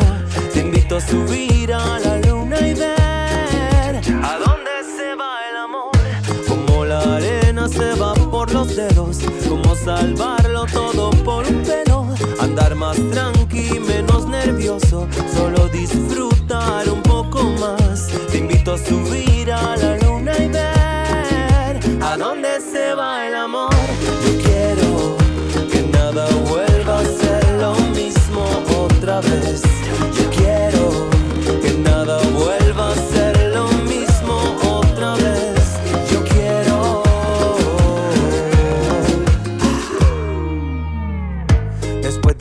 te 0.53 0.59
invito 0.59 0.97
a 0.97 1.01
subir 1.01 1.73
a 1.73 2.01
la 2.01 2.19
luna 2.19 2.59
y 2.59 2.75
ver 2.75 4.01
a 4.25 4.39
dónde 4.45 4.75
se 4.97 5.15
va 5.15 5.39
el 5.51 5.57
amor, 5.57 5.93
como 6.49 6.85
la 6.85 6.99
arena 7.15 7.69
se 7.69 7.95
va 7.95 8.13
por 8.15 8.53
los 8.53 8.75
dedos, 8.75 9.21
como 9.49 9.77
salvarlo 9.77 10.67
todo 10.73 11.11
por 11.23 11.47
un 11.47 11.63
pelo, 11.63 12.09
andar 12.41 12.75
más 12.75 12.97
tranqui, 13.13 13.79
menos 13.79 14.27
nervioso, 14.27 15.07
solo 15.33 15.69
disfrutar 15.69 16.89
un 16.89 17.03
poco 17.03 17.45
más, 17.61 17.86
subir 18.79 19.53
a 19.53 19.77
la 19.77 19.97
luna 19.99 20.33
y 20.39 20.49
ver 20.49 21.81
a 22.03 22.17
dónde 22.17 22.61
se 22.61 22.95
va 22.95 23.27
el 23.27 23.35
amor, 23.35 23.71
yo 24.25 24.33
quiero 24.43 25.17
que 25.71 25.83
nada 25.93 26.27
vuelva 26.49 27.01
a 27.01 27.05
ser 27.05 27.49
lo 27.61 27.75
mismo 27.95 28.45
otra 28.85 29.21
vez. 29.21 29.76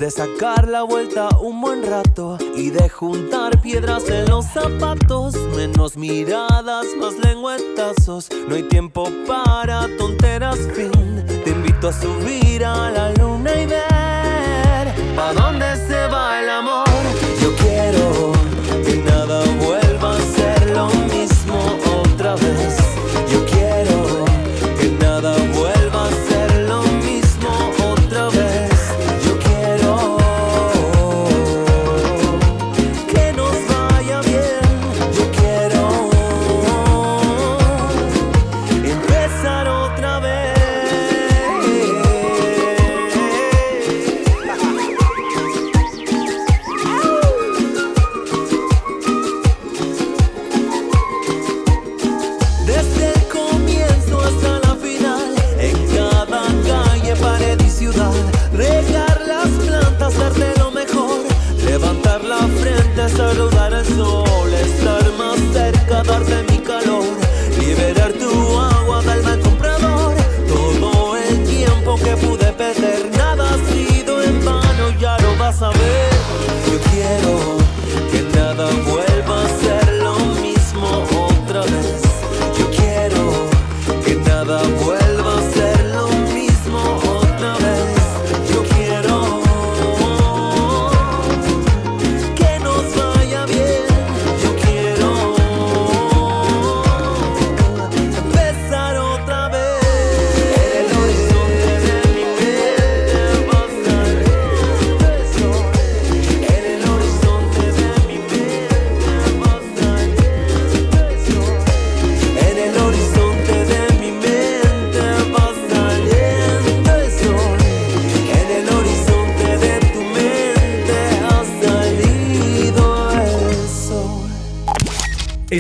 De 0.06 0.12
sacar 0.12 0.68
la 0.68 0.84
vuelta 0.84 1.30
un 1.40 1.60
buen 1.60 1.82
rato 1.82 2.38
y 2.56 2.70
de 2.70 2.90
juntar 2.90 3.60
piedras 3.60 4.08
en 4.08 4.30
los 4.30 4.46
zapatos, 4.46 5.36
menos 5.56 5.98
miradas, 5.98 6.86
más 7.02 7.16
lengüetazos. 7.18 8.30
No 8.48 8.54
hay 8.54 8.62
tiempo 8.68 9.10
para 9.26 9.88
tonteras, 9.98 10.60
fin. 10.76 11.26
Te 11.44 11.50
invito 11.50 11.90
a 11.90 11.94
subir 11.94 12.64
a 12.64 12.92
la 12.92 13.14
luna 13.14 13.52
y 13.60 13.66
ver 13.66 14.94
a 15.18 15.34
dónde 15.34 15.76
se 15.88 16.08
va 16.10 16.40
el 16.40 16.50
amor. 16.52 16.86
Yo 17.42 17.56
quiero 17.56 18.32
que 18.86 18.98
nada 18.98 19.44
vuelva 19.60 19.85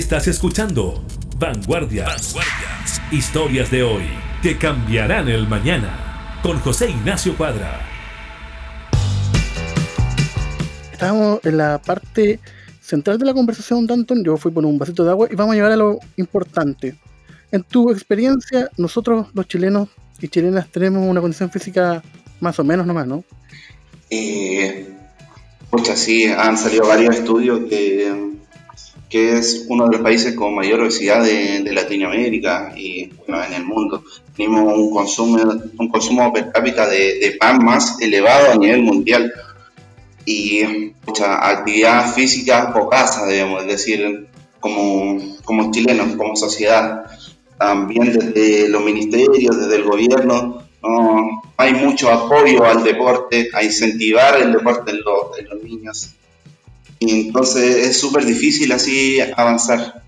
Estás 0.05 0.27
escuchando 0.27 1.03
Vanguardias. 1.39 2.35
Historias 3.11 3.71
de 3.71 3.81
hoy 3.81 4.03
que 4.43 4.55
cambiarán 4.55 5.27
el 5.27 5.47
mañana. 5.47 6.39
Con 6.43 6.59
José 6.59 6.91
Ignacio 6.91 7.35
Cuadra. 7.35 7.81
Estábamos 10.91 11.39
en 11.43 11.57
la 11.57 11.81
parte 11.81 12.39
central 12.81 13.17
de 13.17 13.25
la 13.25 13.33
conversación, 13.33 13.87
Danton. 13.87 14.23
Yo 14.23 14.37
fui 14.37 14.51
por 14.51 14.63
un 14.63 14.77
vasito 14.77 15.03
de 15.03 15.09
agua 15.09 15.27
y 15.31 15.35
vamos 15.35 15.53
a 15.53 15.55
llegar 15.55 15.71
a 15.71 15.75
lo 15.75 15.97
importante. 16.17 16.95
En 17.51 17.63
tu 17.63 17.89
experiencia, 17.89 18.69
nosotros 18.77 19.29
los 19.33 19.47
chilenos 19.47 19.89
y 20.21 20.27
chilenas 20.27 20.67
tenemos 20.71 21.01
una 21.01 21.19
condición 21.19 21.49
física 21.49 22.03
más 22.41 22.59
o 22.59 22.63
menos 22.63 22.85
nomás, 22.85 23.07
¿no? 23.07 23.23
Eh, 24.11 24.87
pucha, 25.71 25.95
sí, 25.95 26.25
han 26.25 26.59
salido 26.59 26.87
varios 26.87 27.15
estudios 27.15 27.61
que, 27.67 28.34
que 29.09 29.37
es 29.37 29.65
uno 29.67 29.85
de 29.85 29.93
los 29.93 30.01
países 30.01 30.35
con 30.35 30.55
mayor 30.55 30.81
obesidad 30.81 31.23
de, 31.23 31.61
de 31.61 31.73
Latinoamérica 31.73 32.73
y 32.75 33.07
bueno, 33.27 33.43
en 33.43 33.53
el 33.53 33.63
mundo. 33.63 34.03
Tenemos 34.35 34.77
un 34.77 34.91
consumo, 34.91 35.37
un 35.77 35.89
consumo 35.89 36.33
per 36.33 36.51
cápita 36.51 36.87
de, 36.87 37.19
de 37.19 37.37
pan 37.39 37.63
más 37.63 37.99
elevado 38.01 38.51
a 38.51 38.55
nivel 38.55 38.81
mundial 38.81 39.31
y 40.25 40.89
pucha, 41.05 41.47
actividad 41.47 42.13
física 42.13 42.73
pocasa, 42.73 43.25
debemos 43.25 43.65
decir, 43.67 44.27
como, 44.59 45.19
como 45.43 45.71
chilenos, 45.71 46.15
como 46.15 46.35
sociedad. 46.35 47.05
También 47.57 48.11
desde 48.11 48.67
los 48.67 48.83
ministerios, 48.83 49.57
desde 49.57 49.75
el 49.75 49.83
gobierno, 49.83 50.63
no 50.81 51.43
hay 51.57 51.73
mucho 51.73 52.11
apoyo 52.11 52.65
al 52.65 52.83
deporte, 52.83 53.49
a 53.53 53.63
incentivar 53.63 54.41
el 54.41 54.51
deporte 54.51 54.91
en 54.91 55.01
los, 55.01 55.39
en 55.39 55.49
los 55.49 55.63
niños. 55.63 56.09
Y 56.99 57.27
entonces 57.27 57.87
es 57.87 57.99
súper 57.99 58.25
difícil 58.25 58.71
así 58.71 59.19
avanzar. 59.35 60.03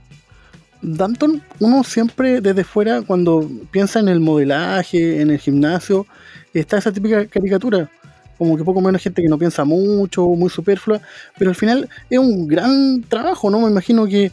Danton, 0.82 1.42
uno 1.60 1.84
siempre 1.84 2.40
desde 2.40 2.64
fuera, 2.64 3.02
cuando 3.02 3.50
piensa 3.72 4.00
en 4.00 4.08
el 4.08 4.20
modelaje, 4.20 5.22
en 5.22 5.32
el 5.32 5.40
gimnasio, 5.40 6.06
está 6.54 6.78
esa 6.78 6.92
típica 6.92 7.26
caricatura, 7.26 7.90
como 8.38 8.56
que 8.56 8.64
poco 8.64 8.82
menos 8.82 9.02
gente 9.02 9.22
que 9.22 9.28
no 9.28 9.38
piensa 9.38 9.66
mucho, 9.66 10.26
muy 10.28 10.50
superflua, 10.50 11.02
pero 11.38 11.50
al 11.50 11.56
final 11.56 11.90
es 12.10 12.20
un 12.20 12.48
gran 12.48 13.02
trabajo, 13.04 13.50
¿no? 13.50 13.62
Me 13.62 13.70
imagino 13.70 14.06
que 14.06 14.32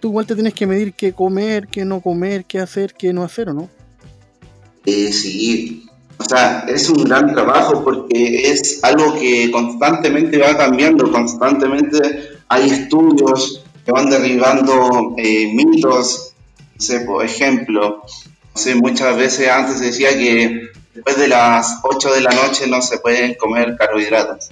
tú 0.00 0.08
igual 0.08 0.26
te 0.26 0.34
tienes 0.34 0.54
que 0.54 0.66
medir 0.66 0.94
qué 0.94 1.12
comer, 1.12 1.68
qué 1.68 1.84
no 1.84 2.00
comer, 2.00 2.44
qué 2.46 2.58
hacer, 2.58 2.94
qué 2.94 3.12
no 3.12 3.22
hacer, 3.22 3.50
¿o 3.50 3.54
no? 3.54 3.68
Eh, 4.86 5.12
sí, 5.12 5.84
o 6.18 6.24
sea, 6.24 6.64
es 6.68 6.88
un 6.88 7.04
gran 7.04 7.32
trabajo 7.32 7.82
porque 7.82 8.50
es 8.50 8.82
algo 8.82 9.14
que 9.14 9.50
constantemente 9.50 10.38
va 10.38 10.56
cambiando, 10.56 11.10
constantemente 11.10 11.98
hay 12.48 12.70
estudios 12.70 13.64
que 13.84 13.92
van 13.92 14.10
derribando 14.10 15.14
eh, 15.16 15.52
mitos, 15.54 16.34
no 16.74 16.80
sé, 16.80 17.00
por 17.00 17.24
ejemplo, 17.24 18.02
no 18.54 18.60
sé, 18.60 18.74
muchas 18.74 19.16
veces 19.16 19.48
antes 19.48 19.78
se 19.78 19.86
decía 19.86 20.10
que 20.10 20.68
después 20.94 21.16
de 21.16 21.28
las 21.28 21.80
8 21.82 22.14
de 22.14 22.20
la 22.20 22.30
noche 22.30 22.66
no 22.66 22.82
se 22.82 22.98
pueden 22.98 23.34
comer 23.34 23.76
carbohidratos. 23.76 24.50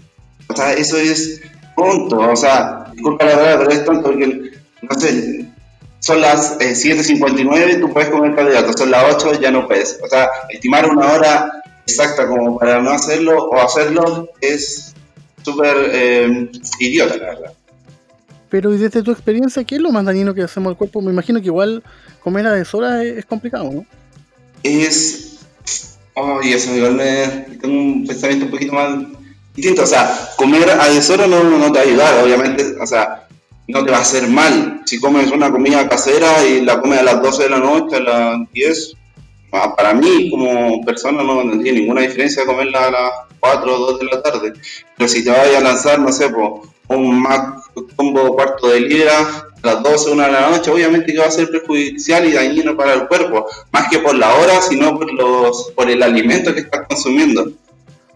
O 0.49 0.57
sea, 0.57 0.73
eso 0.73 0.97
es 0.97 1.41
tonto, 1.77 2.19
o 2.19 2.37
sea, 2.37 2.87
disculpa 2.93 3.25
la 3.25 3.37
verdad, 3.37 3.59
pero 3.59 3.71
es 3.71 3.85
tonto 3.85 4.03
porque, 4.11 4.53
no 4.83 4.99
sé, 4.99 5.47
son 6.01 6.21
las 6.21 6.57
eh, 6.61 6.73
7.59, 6.73 7.81
tú 7.81 7.93
puedes 7.93 8.09
comer 8.09 8.35
carbohidratos, 8.35 8.75
son 8.77 8.91
las 8.91 9.15
8, 9.15 9.41
ya 9.41 9.51
no 9.51 9.67
puedes. 9.67 10.01
O 10.03 10.09
sea, 10.09 10.29
estimar 10.49 10.89
una 10.91 11.13
hora 11.13 11.63
exacta 11.87 12.27
como 12.27 12.59
para 12.59 12.81
no 12.81 12.91
hacerlo 12.91 13.45
o 13.45 13.61
hacerlo 13.61 14.31
es 14.41 14.95
súper 15.43 15.77
eh, 15.93 16.51
idiota, 16.79 17.17
la 17.17 17.27
verdad. 17.27 17.53
Pero 18.49 18.75
y 18.75 18.79
desde 18.79 19.03
tu 19.03 19.13
experiencia, 19.13 19.63
¿qué 19.63 19.77
es 19.77 19.81
lo 19.81 19.93
más 19.93 20.05
dañino 20.05 20.35
que 20.35 20.43
hacemos 20.43 20.71
al 20.71 20.77
cuerpo? 20.77 21.03
Me 21.03 21.13
imagino 21.13 21.39
que 21.39 21.47
igual 21.47 21.83
comer 22.23 22.47
a 22.47 22.53
deshoras 22.53 23.05
es, 23.05 23.19
es 23.19 23.25
complicado, 23.27 23.71
¿no? 23.71 23.87
Es. 24.63 25.39
Oh, 26.15 26.41
y 26.43 26.53
eso, 26.53 26.75
igual 26.75 26.95
me, 26.95 27.27
tengo 27.61 27.75
un 27.75 28.07
pensamiento 28.07 28.47
un 28.47 28.51
poquito 28.51 28.73
más 28.73 28.99
distinto. 29.55 29.83
O 29.83 29.87
sea, 29.87 30.31
comer 30.37 30.69
a 30.69 30.89
deshora 30.89 31.27
no, 31.27 31.45
no 31.45 31.71
te 31.71 31.79
va 31.79 31.85
a 31.85 31.89
ayudar, 31.89 32.25
obviamente. 32.25 32.75
O 32.81 32.87
sea, 32.87 33.20
no 33.69 33.85
te 33.85 33.91
va 33.91 33.99
a 33.99 34.03
hacer 34.03 34.29
mal. 34.29 34.83
Si 34.85 35.01
comes 35.01 35.31
una 35.31 35.51
comida 35.51 35.89
casera 35.89 36.45
y 36.45 36.63
la 36.63 36.81
comes 36.81 36.99
a 36.99 37.03
las 37.03 37.23
12 37.23 37.43
de 37.45 37.51
la 37.51 37.59
noche, 37.59 37.97
a 37.97 38.01
las 38.01 38.53
10, 38.53 38.97
ah, 39.53 39.75
para 39.77 39.95
mí 39.95 40.31
como 40.31 40.85
persona 40.85 41.23
no 41.23 41.41
tendría 41.41 41.73
ninguna 41.73 42.03
diferencia 42.03 42.45
comerla 42.45 42.87
a 42.87 42.91
las 42.91 43.11
4 43.41 43.75
o 43.75 43.93
2 43.93 44.01
de 44.01 44.07
la 44.07 44.23
tarde. 44.23 44.53
Pero 44.97 45.09
si 45.09 45.25
te 45.25 45.31
vas 45.31 45.55
a 45.57 45.61
lanzar, 45.61 46.01
no 46.01 46.13
sé, 46.13 46.31
po, 46.31 46.63
un 46.89 47.21
Mac 47.21 47.61
combo 47.97 48.35
cuarto 48.35 48.69
de 48.69 48.81
libra 48.81 49.19
a 49.19 49.67
las 49.67 49.83
12, 49.83 50.11
1 50.11 50.23
de 50.25 50.33
la 50.33 50.51
noche, 50.51 50.71
obviamente 50.71 51.13
que 51.13 51.19
va 51.19 51.27
a 51.27 51.31
ser 51.31 51.51
perjudicial 51.51 52.27
y 52.27 52.33
dañino 52.33 52.77
para 52.77 52.95
el 52.95 53.07
cuerpo, 53.07 53.47
más 53.71 53.89
que 53.89 53.99
por 53.99 54.15
la 54.15 54.35
hora, 54.35 54.61
sino 54.61 54.99
por 54.99 55.13
los 55.13 55.73
por 55.77 55.89
el 55.91 56.03
alimento 56.03 56.53
que 56.53 56.61
estás 56.61 56.87
consumiendo. 56.89 57.47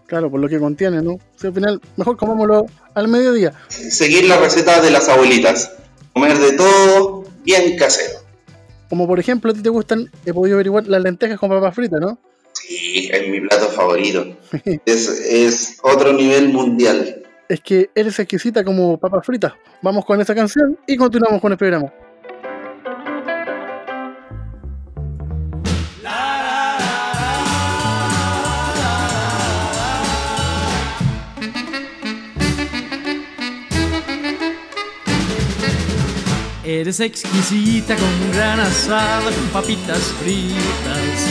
Claro, 0.07 0.29
por 0.29 0.39
lo 0.39 0.47
que 0.47 0.59
contiene, 0.59 1.01
¿no? 1.01 1.17
Si 1.35 1.47
al 1.47 1.53
final, 1.53 1.81
mejor 1.97 2.15
comámoslo 2.15 2.67
al 2.93 3.07
mediodía. 3.07 3.53
Seguir 3.69 4.25
la 4.25 4.37
receta 4.37 4.81
de 4.81 4.91
las 4.91 5.09
abuelitas, 5.09 5.71
comer 6.13 6.37
de 6.37 6.53
todo 6.53 7.23
bien 7.43 7.75
casero. 7.77 8.19
Como 8.89 9.07
por 9.07 9.19
ejemplo, 9.19 9.51
a 9.51 9.53
ti 9.53 9.61
te 9.61 9.69
gustan, 9.69 10.11
he 10.25 10.33
podido 10.33 10.57
averiguar 10.57 10.85
las 10.87 11.01
lentejas 11.01 11.39
con 11.39 11.49
papas 11.49 11.73
fritas, 11.73 11.99
¿no? 11.99 12.19
Sí, 12.53 13.09
es 13.11 13.27
mi 13.27 13.41
plato 13.41 13.67
favorito. 13.69 14.25
es, 14.85 15.09
es 15.09 15.77
otro 15.81 16.13
nivel 16.13 16.49
mundial. 16.49 17.23
Es 17.49 17.61
que 17.61 17.89
eres 17.95 18.17
exquisita 18.19 18.63
como 18.63 18.97
papas 18.97 19.25
fritas. 19.25 19.53
Vamos 19.81 20.05
con 20.05 20.21
esa 20.21 20.35
canción 20.35 20.77
y 20.87 20.95
continuamos 20.97 21.41
con 21.41 21.51
el 21.51 21.57
programa. 21.57 21.91
Eres 36.65 36.99
exquisita 36.99 37.95
con 37.95 38.31
gran 38.31 38.59
asado, 38.59 39.29
con 39.29 39.45
papitas 39.49 39.99
fritas. 40.19 41.29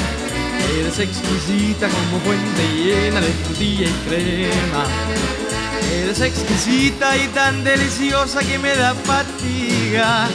Eres 0.79 1.01
exquisita 1.01 1.89
como 1.89 2.21
fuente 2.21 2.63
llena 2.77 3.21
de 3.21 3.31
frutilla 3.43 3.89
y 3.89 4.09
crema. 4.09 4.85
Eres 5.93 6.21
exquisita 6.21 7.17
y 7.17 7.27
tan 7.29 7.65
deliciosa 7.65 8.45
que 8.45 8.61
me 8.61 8.77
da 8.77 8.95
fatiga. 8.95 10.29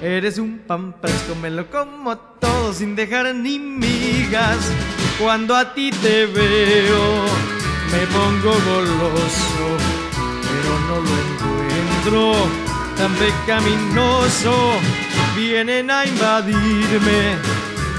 Eres 0.00 0.38
un 0.38 0.60
pan 0.60 0.94
fresco, 1.00 1.34
me 1.34 1.50
lo 1.50 1.68
como 1.68 2.16
todo 2.16 2.72
sin 2.72 2.94
dejar 2.94 3.34
ni 3.34 3.58
migas. 3.58 4.58
Cuando 5.18 5.56
a 5.56 5.74
ti 5.74 5.90
te 5.90 6.26
veo, 6.26 7.24
me 7.90 8.06
pongo 8.06 8.52
goloso, 8.52 9.66
pero 10.40 10.78
no 10.86 11.00
lo 11.00 12.34
encuentro 12.36 12.69
tan 13.00 13.14
pecaminoso. 13.14 14.52
Vienen 15.34 15.90
a 15.90 16.04
invadirme 16.04 17.36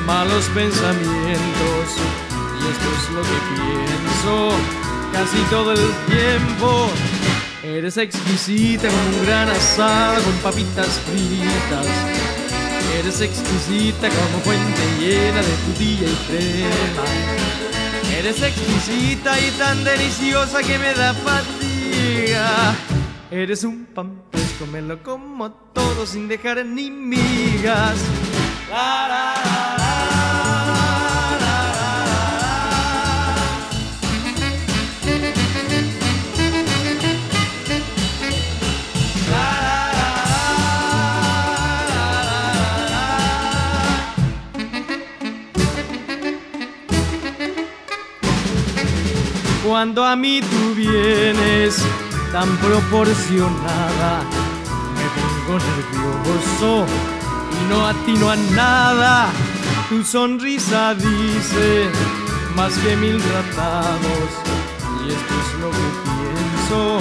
malos 0.05 0.45
pensamientos, 0.53 1.85
y 2.59 2.67
esto 2.71 2.87
es 2.97 3.09
lo 3.15 3.21
que 3.23 3.39
pienso 3.49 4.51
casi 5.11 5.37
todo 5.49 5.71
el 5.71 5.91
tiempo. 6.07 6.89
Eres 7.63 7.97
exquisita 7.97 8.87
con 8.89 8.99
un 9.15 9.25
gran 9.25 9.49
asado 9.49 10.21
con 10.21 10.33
papitas 10.51 10.99
fritas. 11.09 11.87
Eres 12.99 13.21
exquisita 13.21 14.07
como 14.09 14.43
fuente 14.43 14.81
llena 14.99 15.41
de 15.41 15.53
frutilla 15.63 16.07
y 16.07 16.17
crema. 16.27 17.05
Eres 18.19 18.41
exquisita 18.43 19.39
y 19.39 19.49
tan 19.51 19.83
deliciosa 19.83 20.61
que 20.61 20.77
me 20.77 20.93
da 20.93 21.13
fatiga. 21.13 22.75
Eres 23.31 23.63
un 23.63 23.85
pan 23.85 24.21
comelo 24.62 25.02
como 25.02 25.52
todo 25.74 26.06
sin 26.06 26.28
dejar 26.28 26.63
ni 26.63 26.91
migas. 26.91 27.97
Cuando 49.65 50.06
a 50.06 50.15
mí 50.15 50.41
tú 50.41 50.76
vienes 50.76 51.84
tan 52.32 52.47
proporcionada 52.58 54.21
pongo 55.15 55.60
nervioso 55.60 56.86
y 57.52 57.69
no 57.69 57.86
atino 57.86 58.30
a 58.30 58.36
nada. 58.36 59.30
Tu 59.89 60.04
sonrisa 60.04 60.95
dice 60.95 61.89
más 62.56 62.74
que 62.80 62.95
mil 62.95 63.21
tratados 63.21 64.30
y 65.04 65.10
esto 65.10 65.34
es 65.41 65.60
lo 65.60 65.71
que 65.71 65.88
pienso, 66.04 67.00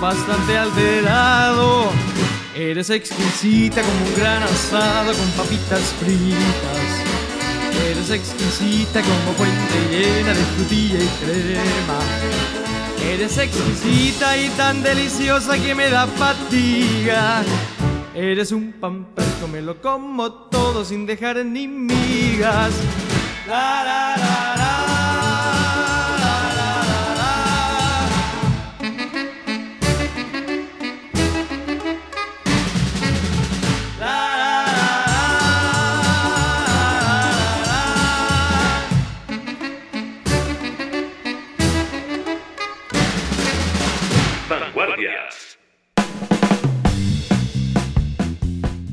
bastante 0.00 0.58
alterado. 0.58 1.90
Eres 2.54 2.90
exquisita 2.90 3.82
como 3.82 4.04
un 4.06 4.14
gran 4.16 4.42
asado 4.42 5.12
con 5.14 5.30
papitas 5.30 5.94
fritas. 6.00 7.10
Eres 7.90 8.10
exquisita 8.10 9.00
como 9.00 9.32
fuente 9.36 9.88
llena 9.90 10.34
de 10.34 10.44
frutilla 10.56 10.98
y 10.98 11.08
crema. 11.24 12.69
Eres 13.02 13.38
exquisita 13.38 14.36
y 14.36 14.48
tan 14.50 14.82
deliciosa 14.82 15.58
que 15.58 15.74
me 15.74 15.88
da 15.88 16.06
fatiga. 16.06 17.42
Eres 18.14 18.52
un 18.52 18.72
pan 18.72 19.06
fresco, 19.14 19.48
me 19.48 19.62
lo 19.62 19.80
como 19.80 20.32
todo 20.32 20.84
sin 20.84 21.06
dejar 21.06 21.44
ni 21.44 21.66
migas. 21.66 22.72
La, 23.48 23.82
la, 23.84 24.16
la, 24.16 24.89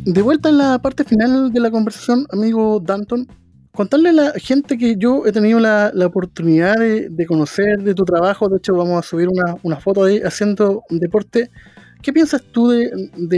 De 0.07 0.21
vuelta 0.21 0.47
en 0.47 0.57
la 0.57 0.79
parte 0.81 1.03
final 1.03 1.51
de 1.51 1.59
la 1.59 1.69
conversación, 1.69 2.25
amigo 2.31 2.79
Danton, 2.79 3.27
contarle 3.73 4.07
a 4.07 4.13
la 4.13 4.31
gente 4.37 4.77
que 4.77 4.95
yo 4.97 5.25
he 5.25 5.33
tenido 5.33 5.59
la, 5.59 5.91
oportunidad 6.05 6.75
de, 6.75 7.25
conocer 7.25 7.79
de 7.83 7.93
tu 7.93 8.05
trabajo, 8.05 8.47
de 8.47 8.55
hecho 8.55 8.73
vamos 8.73 9.05
a 9.05 9.05
subir 9.05 9.27
una, 9.27 9.75
foto 9.81 10.05
ahí 10.05 10.21
haciendo 10.23 10.83
deporte. 10.89 11.51
¿Qué 12.01 12.13
piensas 12.13 12.41
tú 12.41 12.69
de, 12.69 12.89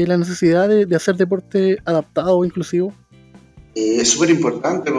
la 0.06 0.16
necesidad 0.16 0.70
de, 0.70 0.96
hacer 0.96 1.16
deporte 1.16 1.80
adaptado 1.86 2.38
o 2.38 2.46
inclusivo? 2.46 2.94
Eh, 3.74 4.02
es 4.02 4.10
súper 4.10 4.30
importante, 4.30 4.92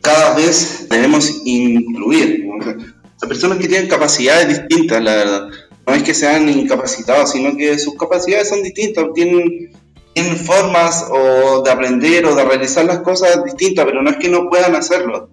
cada 0.00 0.36
vez 0.36 0.86
debemos 0.88 1.42
incluir 1.44 2.46
a 3.20 3.28
personas 3.28 3.58
que 3.58 3.68
tienen 3.68 3.90
capacidades 3.90 4.48
distintas, 4.48 5.04
la 5.04 5.16
verdad. 5.16 5.48
No 5.86 5.92
es 5.92 6.02
que 6.02 6.14
sean 6.14 6.48
incapacitados, 6.48 7.32
sino 7.32 7.54
que 7.58 7.78
sus 7.78 7.94
capacidades 7.96 8.48
son 8.48 8.62
distintas, 8.62 9.04
tienen 9.14 9.70
tienen 10.16 10.38
formas 10.38 11.06
o 11.10 11.62
de 11.62 11.70
aprender 11.70 12.24
o 12.24 12.34
de 12.34 12.42
realizar 12.42 12.86
las 12.86 13.00
cosas 13.00 13.44
distintas, 13.44 13.84
pero 13.84 14.02
no 14.02 14.08
es 14.08 14.16
que 14.16 14.30
no 14.30 14.48
puedan 14.48 14.74
hacerlo. 14.74 15.28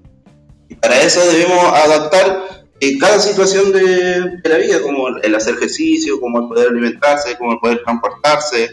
Y 0.67 0.75
para 0.75 1.01
eso 1.01 1.21
debemos 1.25 1.63
adaptar 1.71 2.65
eh, 2.81 2.97
cada 2.99 3.17
situación 3.21 3.71
de, 3.71 4.41
la 4.43 4.57
vida, 4.57 4.81
como 4.81 5.07
el 5.07 5.35
hacer 5.35 5.53
ejercicio, 5.53 6.19
como 6.19 6.39
el 6.39 6.47
poder 6.49 6.67
alimentarse, 6.67 7.37
como 7.37 7.53
el 7.53 7.59
poder 7.59 7.81
transportarse. 7.85 8.71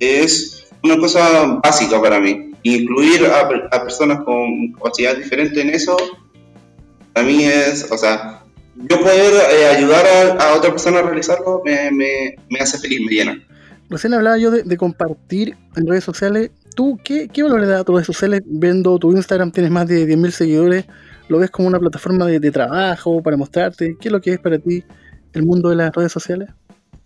Es 0.00 0.66
una 0.82 0.96
cosa 0.96 1.60
básica 1.62 2.02
para 2.02 2.18
mí. 2.18 2.50
Incluir 2.64 3.24
a, 3.26 3.48
personas 3.84 4.24
con 4.24 4.72
capacidades 4.72 5.22
diferentes 5.22 5.62
en 5.62 5.70
eso, 5.70 5.96
para 7.12 7.24
mí 7.24 7.44
es, 7.44 7.86
o 7.92 7.96
sea, 7.96 8.42
yo 8.74 8.98
poder 9.00 9.32
eh, 9.52 9.66
ayudar 9.66 10.04
a, 10.06 10.42
a, 10.42 10.54
otra 10.54 10.70
persona 10.70 10.98
a 10.98 11.02
realizarlo 11.02 11.62
me, 11.64 11.92
me, 11.92 12.34
me 12.50 12.58
hace 12.58 12.78
feliz, 12.78 13.00
me 13.00 13.12
llena. 13.12 13.46
Recién 13.88 14.14
hablaba 14.14 14.36
yo 14.36 14.50
de, 14.50 14.76
compartir 14.76 15.56
en 15.76 15.86
redes 15.86 16.04
sociales. 16.04 16.50
¿Tú 16.74 16.98
qué, 17.04 17.28
qué 17.28 17.42
valor 17.42 17.60
le 17.60 17.66
das 17.66 17.80
a 17.80 17.84
tus 17.84 17.94
redes 17.94 18.06
sociales? 18.06 18.42
Viendo 18.44 18.98
tu 18.98 19.12
Instagram, 19.12 19.52
tienes 19.52 19.70
más 19.70 19.86
de 19.86 20.06
10.000 20.06 20.30
seguidores. 20.30 20.84
¿Lo 21.28 21.38
ves 21.38 21.50
como 21.50 21.68
una 21.68 21.78
plataforma 21.78 22.26
de, 22.26 22.50
trabajo 22.50 23.22
para 23.22 23.36
mostrarte? 23.36 23.96
¿Qué 24.00 24.08
es 24.08 24.12
lo 24.12 24.20
que 24.20 24.32
es 24.32 24.38
para 24.38 24.58
ti 24.58 24.84
el 25.32 25.44
mundo 25.44 25.68
de 25.68 25.76
las 25.76 25.94
redes 25.94 26.12
sociales? 26.12 26.50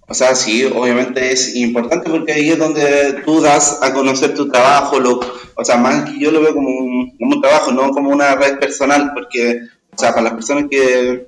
O 0.09 0.15
sea, 0.15 0.35
sí, 0.35 0.65
obviamente 0.65 1.33
es 1.33 1.55
importante 1.55 2.11
porque 2.11 2.33
ahí 2.33 2.51
es 2.51 2.59
donde 2.59 3.23
tú 3.25 3.41
das 3.41 3.79
a 3.83 3.93
conocer 3.93 4.35
tu 4.35 4.49
trabajo, 4.49 4.99
lo, 4.99 5.21
o 5.55 5.65
sea, 5.65 5.77
más 5.77 6.11
que 6.11 6.19
yo 6.19 6.33
lo 6.33 6.41
veo 6.41 6.53
como 6.53 6.69
un, 6.69 7.41
trabajo, 7.41 7.71
no 7.71 7.91
como 7.93 8.11
una 8.11 8.35
red 8.35 8.59
personal, 8.59 9.13
porque, 9.15 9.61
o 9.95 9.99
sea, 9.99 10.11
para 10.11 10.23
las 10.23 10.33
personas 10.33 10.65
que 10.69 11.27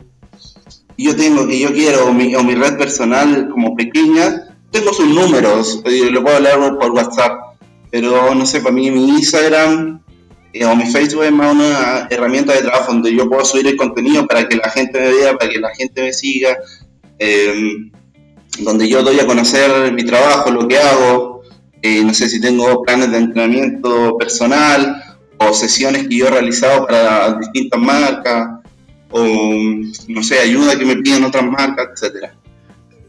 yo 0.99 1.15
tengo, 1.15 1.47
que 1.47 1.61
yo 1.61 1.73
quiero, 1.73 2.07
o 2.07 2.13
mi 2.13 2.55
red 2.57 2.77
personal 2.77 3.51
como 3.51 3.77
pequeña, 3.77 4.52
tengo 4.73 4.93
sus 4.93 5.07
números, 5.07 5.83
lo 5.85 6.23
puedo 6.25 6.41
leer 6.41 6.59
por 6.81 6.91
WhatsApp, 6.91 7.57
pero 7.91 8.35
no 8.35 8.47
sé, 8.47 8.61
para 8.61 8.75
mí 8.75 8.91
mi 8.91 9.09
Instagram 9.11 10.01
eh, 10.53 10.65
o 10.65 10.75
mi 10.75 10.87
Facebook 10.87 11.25
es 11.25 11.33
más 11.33 11.55
una 11.55 12.09
herramienta 12.11 12.55
de 12.55 12.63
trabajo 12.63 12.93
donde 12.93 13.15
yo 13.15 13.29
puedo 13.29 13.45
subir 13.45 13.67
el 13.67 13.77
contenido 13.77 14.27
para 14.27 14.49
que 14.49 14.57
la 14.57 14.71
gente 14.71 14.99
me 14.99 15.13
vea, 15.13 15.37
para 15.37 15.51
que 15.51 15.61
la 15.61 15.75
gente 15.75 16.03
me 16.03 16.13
siga, 16.13 16.57
em, 17.19 17.91
donde 18.61 18.89
yo 18.89 19.03
doy 19.03 19.21
a 19.21 19.27
conocer 19.27 19.93
mi 19.93 20.05
trabajo, 20.05 20.51
lo 20.51 20.67
que 20.67 20.79
hago, 20.79 21.43
eh, 21.83 22.03
no 22.03 22.15
sé 22.15 22.29
si 22.29 22.41
tengo 22.41 22.83
planes 22.83 23.11
de 23.11 23.19
entrenamiento 23.19 24.17
personal 24.19 25.17
o 25.39 25.53
sesiones 25.53 26.09
que 26.09 26.17
yo 26.17 26.29
he 26.29 26.31
realizado 26.31 26.87
para 26.87 27.35
distintas 27.35 27.81
marcas, 27.81 28.61
o 29.11 29.23
no 30.09 30.23
sé, 30.23 30.39
ayuda 30.39 30.79
que 30.79 30.85
me 30.87 30.97
piden 30.97 31.25
otras 31.25 31.45
marcas, 31.45 31.89
etcétera. 31.95 32.35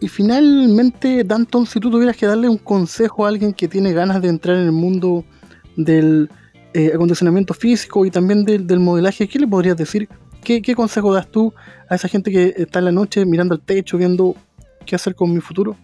Y 0.04 0.10
finalmente, 0.10 1.24
Danton, 1.24 1.66
si 1.66 1.80
tú 1.80 1.90
tuvieras 1.90 2.18
que 2.18 2.26
darle 2.26 2.50
un 2.50 2.58
consejo 2.58 3.26
a 3.26 3.30
alguien 3.30 3.54
que 3.54 3.70
tiene 3.70 3.94
ganas 3.94 4.22
de 4.22 4.28
entrar 4.28 4.58
en 4.58 4.64
el 4.64 4.74
mundo 4.74 5.24
del 5.78 6.30
eh, 6.74 6.92
acondicionamiento 6.94 7.54
físico 7.54 8.06
y 8.06 8.12
también 8.12 8.44
del, 8.44 8.82
modelaje, 8.82 9.30
¿qué 9.30 9.40
le 9.40 9.48
podrías 9.48 9.78
decir? 9.78 10.10
¿Qué, 10.44 10.62
consejo 10.76 11.14
das 11.14 11.32
tú 11.32 11.54
a 11.88 11.96
esa 11.96 12.10
gente 12.10 12.32
que 12.32 12.54
está 12.58 12.80
en 12.80 12.86
la 12.86 12.92
noche 12.92 13.26
mirando 13.26 13.56
al 13.56 13.62
techo, 13.62 13.98
viendo 13.98 14.36
qué 14.86 14.98
hacer 14.98 15.16
con 15.16 15.34
mi 15.34 15.40
futuro? 15.40 15.78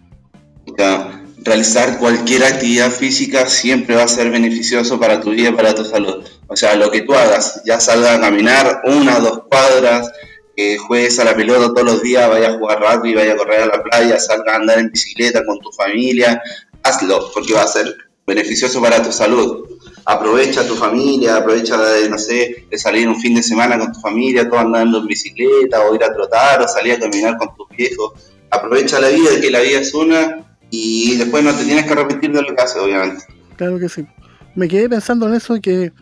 realizar 1.42 1.96
cualquier 1.96 2.44
actividad 2.44 2.90
física 2.90 3.48
siempre 3.48 3.96
va 3.96 4.02
a 4.02 4.08
ser 4.08 4.30
beneficioso 4.30 5.00
para 5.00 5.22
tu 5.22 5.30
vida 5.30 5.48
y 5.48 5.52
para 5.52 5.74
tu 5.74 5.86
salud. 5.86 6.22
O 6.46 6.56
sea, 6.56 6.76
lo 6.76 6.90
que 6.90 7.00
tú 7.00 7.14
hagas, 7.14 7.62
ya 7.64 7.80
salga 7.80 8.16
a 8.16 8.20
caminar 8.20 8.82
una 8.84 9.18
dos 9.18 9.44
cuadras, 9.48 10.12
que 10.60 10.76
juegues 10.76 11.18
a 11.18 11.24
la 11.24 11.34
pelota 11.34 11.68
todos 11.68 11.84
los 11.84 12.02
días, 12.02 12.28
vaya 12.28 12.50
a 12.50 12.58
jugar 12.58 12.80
rugby, 12.80 13.14
vaya 13.14 13.32
a 13.32 13.36
correr 13.36 13.62
a 13.62 13.66
la 13.66 13.82
playa, 13.82 14.18
salga 14.18 14.52
a 14.52 14.56
andar 14.56 14.78
en 14.78 14.90
bicicleta 14.90 15.42
con 15.46 15.58
tu 15.58 15.72
familia, 15.72 16.42
hazlo, 16.82 17.30
porque 17.32 17.54
va 17.54 17.62
a 17.62 17.66
ser 17.66 17.96
beneficioso 18.26 18.82
para 18.82 19.02
tu 19.02 19.10
salud. 19.10 19.66
Aprovecha 20.04 20.66
tu 20.66 20.74
familia, 20.74 21.36
aprovecha 21.36 21.78
de, 21.78 22.10
no 22.10 22.18
sé, 22.18 22.66
de 22.70 22.76
salir 22.76 23.08
un 23.08 23.18
fin 23.18 23.34
de 23.34 23.42
semana 23.42 23.78
con 23.78 23.90
tu 23.90 24.00
familia, 24.00 24.50
todo 24.50 24.58
andando 24.58 24.98
en 24.98 25.06
bicicleta, 25.06 25.80
o 25.80 25.94
ir 25.94 26.04
a 26.04 26.12
trotar, 26.12 26.60
o 26.60 26.68
salir 26.68 26.92
a 26.92 26.98
caminar 26.98 27.38
con 27.38 27.56
tus 27.56 27.66
viejos. 27.74 28.12
Aprovecha 28.50 29.00
la 29.00 29.08
vida, 29.08 29.40
que 29.40 29.50
la 29.50 29.60
vida 29.60 29.80
es 29.80 29.94
una, 29.94 30.44
y 30.68 31.16
después 31.16 31.42
no 31.42 31.54
te 31.54 31.64
tienes 31.64 31.86
que 31.86 31.92
arrepentir 31.92 32.32
de 32.32 32.42
lo 32.42 32.54
que 32.54 32.60
haces, 32.60 32.82
obviamente. 32.82 33.24
Claro 33.56 33.78
que 33.78 33.88
sí. 33.88 34.06
Me 34.54 34.68
quedé 34.68 34.90
pensando 34.90 35.26
en 35.26 35.34
eso 35.36 35.58
que 35.62 35.92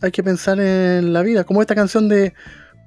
hay 0.00 0.10
que 0.10 0.22
pensar 0.22 0.58
en 0.58 1.12
la 1.12 1.20
vida, 1.20 1.44
como 1.44 1.60
esta 1.60 1.74
canción 1.74 2.08
de 2.08 2.32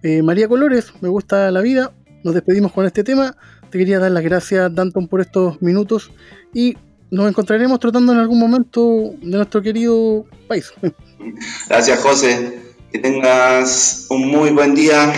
eh, 0.04 0.22
María 0.22 0.47
Colores, 0.47 0.93
me 1.02 1.10
gusta 1.10 1.52
la 1.52 1.62
vida. 1.62 1.91
Nos 2.24 2.34
despedimos 2.34 2.72
con 2.72 2.86
este 2.86 3.04
tema. 3.04 3.36
Te 3.70 3.78
quería 3.78 4.00
dar 4.00 4.12
las 4.12 4.24
gracias, 4.24 4.74
Danton, 4.74 5.08
por 5.08 5.22
estos 5.22 5.62
minutos 5.62 6.12
y 6.54 6.76
nos 7.12 7.28
encontraremos 7.28 7.80
tratando 7.80 8.14
en 8.14 8.20
algún 8.20 8.39
momento 8.39 9.14
de 9.22 9.38
nuestro 9.38 9.62
querido 9.62 10.26
país. 10.47 10.72
Gracias, 11.70 12.00
José. 12.00 12.60
Que 12.91 13.00
tengas 13.00 14.08
un 14.10 14.28
muy 14.28 14.50
buen 14.52 14.74
día 14.74 15.14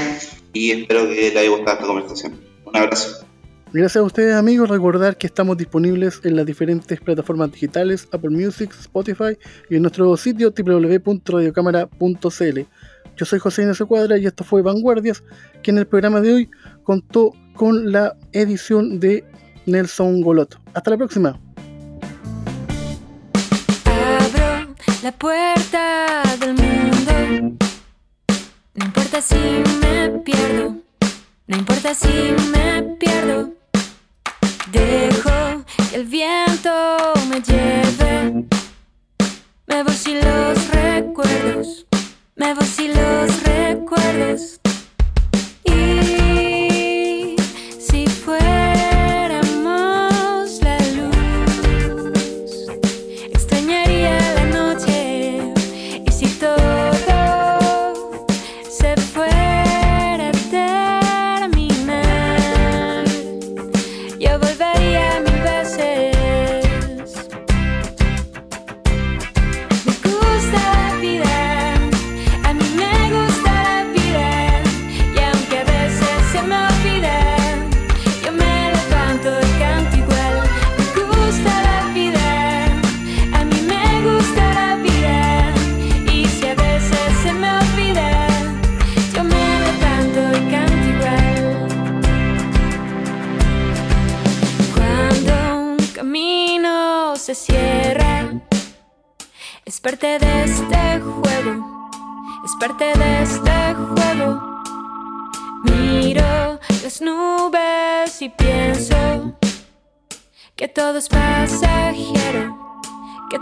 y 0.53 0.71
espero 0.71 1.07
que 1.07 1.31
le 1.33 1.39
haya 1.39 1.49
gustado 1.49 1.77
esta 1.77 1.87
conversación. 1.87 2.33
Un 2.65 2.75
abrazo. 2.75 3.25
Gracias 3.73 4.01
a 4.01 4.03
ustedes 4.03 4.35
amigos, 4.35 4.69
recordar 4.69 5.15
que 5.15 5.27
estamos 5.27 5.57
disponibles 5.57 6.19
en 6.25 6.35
las 6.35 6.45
diferentes 6.45 6.99
plataformas 6.99 7.53
digitales, 7.53 8.05
Apple 8.11 8.31
Music, 8.31 8.75
Spotify 8.77 9.37
y 9.69 9.77
en 9.77 9.83
nuestro 9.83 10.17
sitio 10.17 10.53
www.radiocámara.cl. 10.53 12.59
Yo 13.21 13.25
soy 13.25 13.37
José 13.37 13.61
Ignacio 13.61 13.87
Cuadra 13.87 14.17
y 14.17 14.25
esto 14.25 14.43
fue 14.43 14.63
Vanguardias, 14.63 15.23
que 15.61 15.69
en 15.69 15.77
el 15.77 15.85
programa 15.85 16.21
de 16.21 16.33
hoy 16.33 16.49
contó 16.81 17.33
con 17.53 17.91
la 17.91 18.17
edición 18.31 18.99
de 18.99 19.23
Nelson 19.67 20.21
Goloto. 20.21 20.57
Hasta 20.73 20.89
la 20.89 20.97
próxima. 20.97 21.39
Abro 23.85 24.73
la 25.03 25.11
puerta 25.11 26.23
del 26.39 26.55
mundo. 26.55 27.57
No 28.73 28.85
importa 28.85 29.21
si 29.21 29.35
me 29.35 30.09
pierdo. 30.25 30.77
No 31.45 31.57
importa 31.57 31.93
si 31.93 32.33
me 32.51 32.81
pierdo. 32.99 33.51
Dejo 34.71 35.63
que 35.91 35.95
el 35.95 36.07
viento 36.07 37.13
me 37.29 37.39
lleve. 37.39 38.47
Me 39.67 39.83
voy 39.83 39.93
sin 39.93 40.15
los 40.21 40.69
recuerdos. 40.71 41.80
Me 42.41 42.55
voy 42.55 42.65
y 42.79 42.87
los 42.87 43.43
recuerdos. 43.43 44.60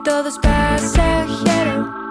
Que 0.09 0.15
todo 0.15 2.08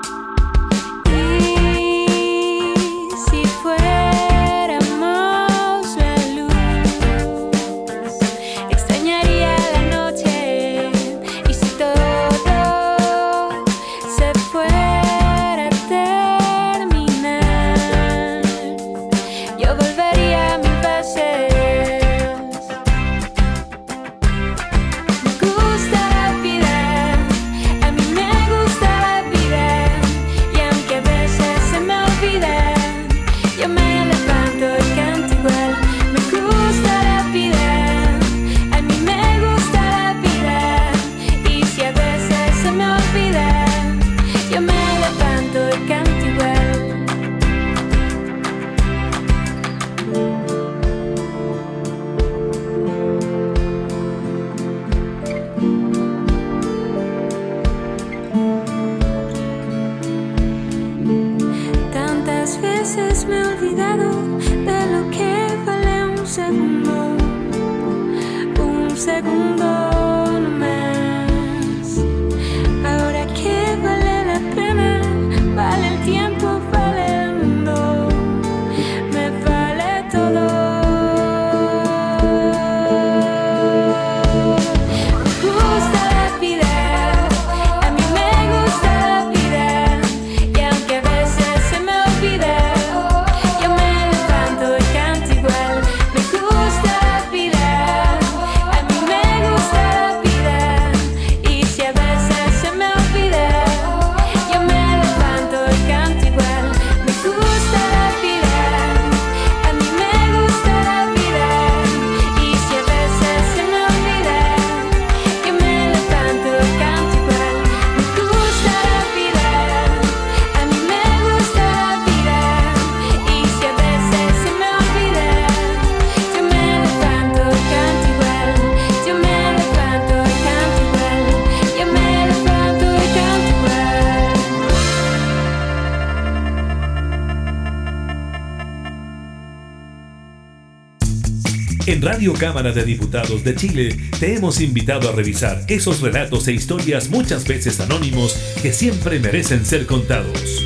En 141.99 142.05
Radio 142.05 142.33
Cámara 142.33 142.71
de 142.71 142.85
Diputados 142.85 143.43
de 143.43 143.57
Chile 143.57 143.97
te 144.21 144.37
hemos 144.37 144.61
invitado 144.61 145.09
a 145.09 145.13
revisar 145.13 145.65
esos 145.67 146.01
relatos 146.01 146.47
e 146.47 146.53
historias 146.53 147.09
muchas 147.09 147.45
veces 147.45 147.81
anónimos 147.81 148.35
que 148.63 148.73
siempre 148.73 149.19
merecen 149.19 149.67
ser 149.67 149.85
contados. 149.85 150.65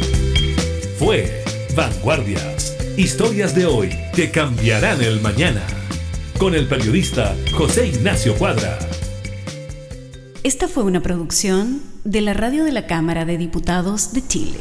Fue 0.98 1.42
Vanguardias, 1.74 2.76
historias 2.98 3.54
de 3.54 3.64
hoy 3.64 3.88
que 4.14 4.30
cambiarán 4.30 5.00
el 5.02 5.22
mañana, 5.22 5.62
con 6.38 6.54
el 6.54 6.68
periodista 6.68 7.34
José 7.56 7.86
Ignacio 7.86 8.34
Cuadra. 8.34 8.78
Esta 10.42 10.68
fue 10.68 10.82
una 10.82 11.00
producción 11.00 11.80
de 12.04 12.20
la 12.20 12.34
Radio 12.34 12.62
de 12.62 12.72
la 12.72 12.86
Cámara 12.86 13.24
de 13.24 13.38
Diputados 13.38 14.12
de 14.12 14.26
Chile. 14.26 14.58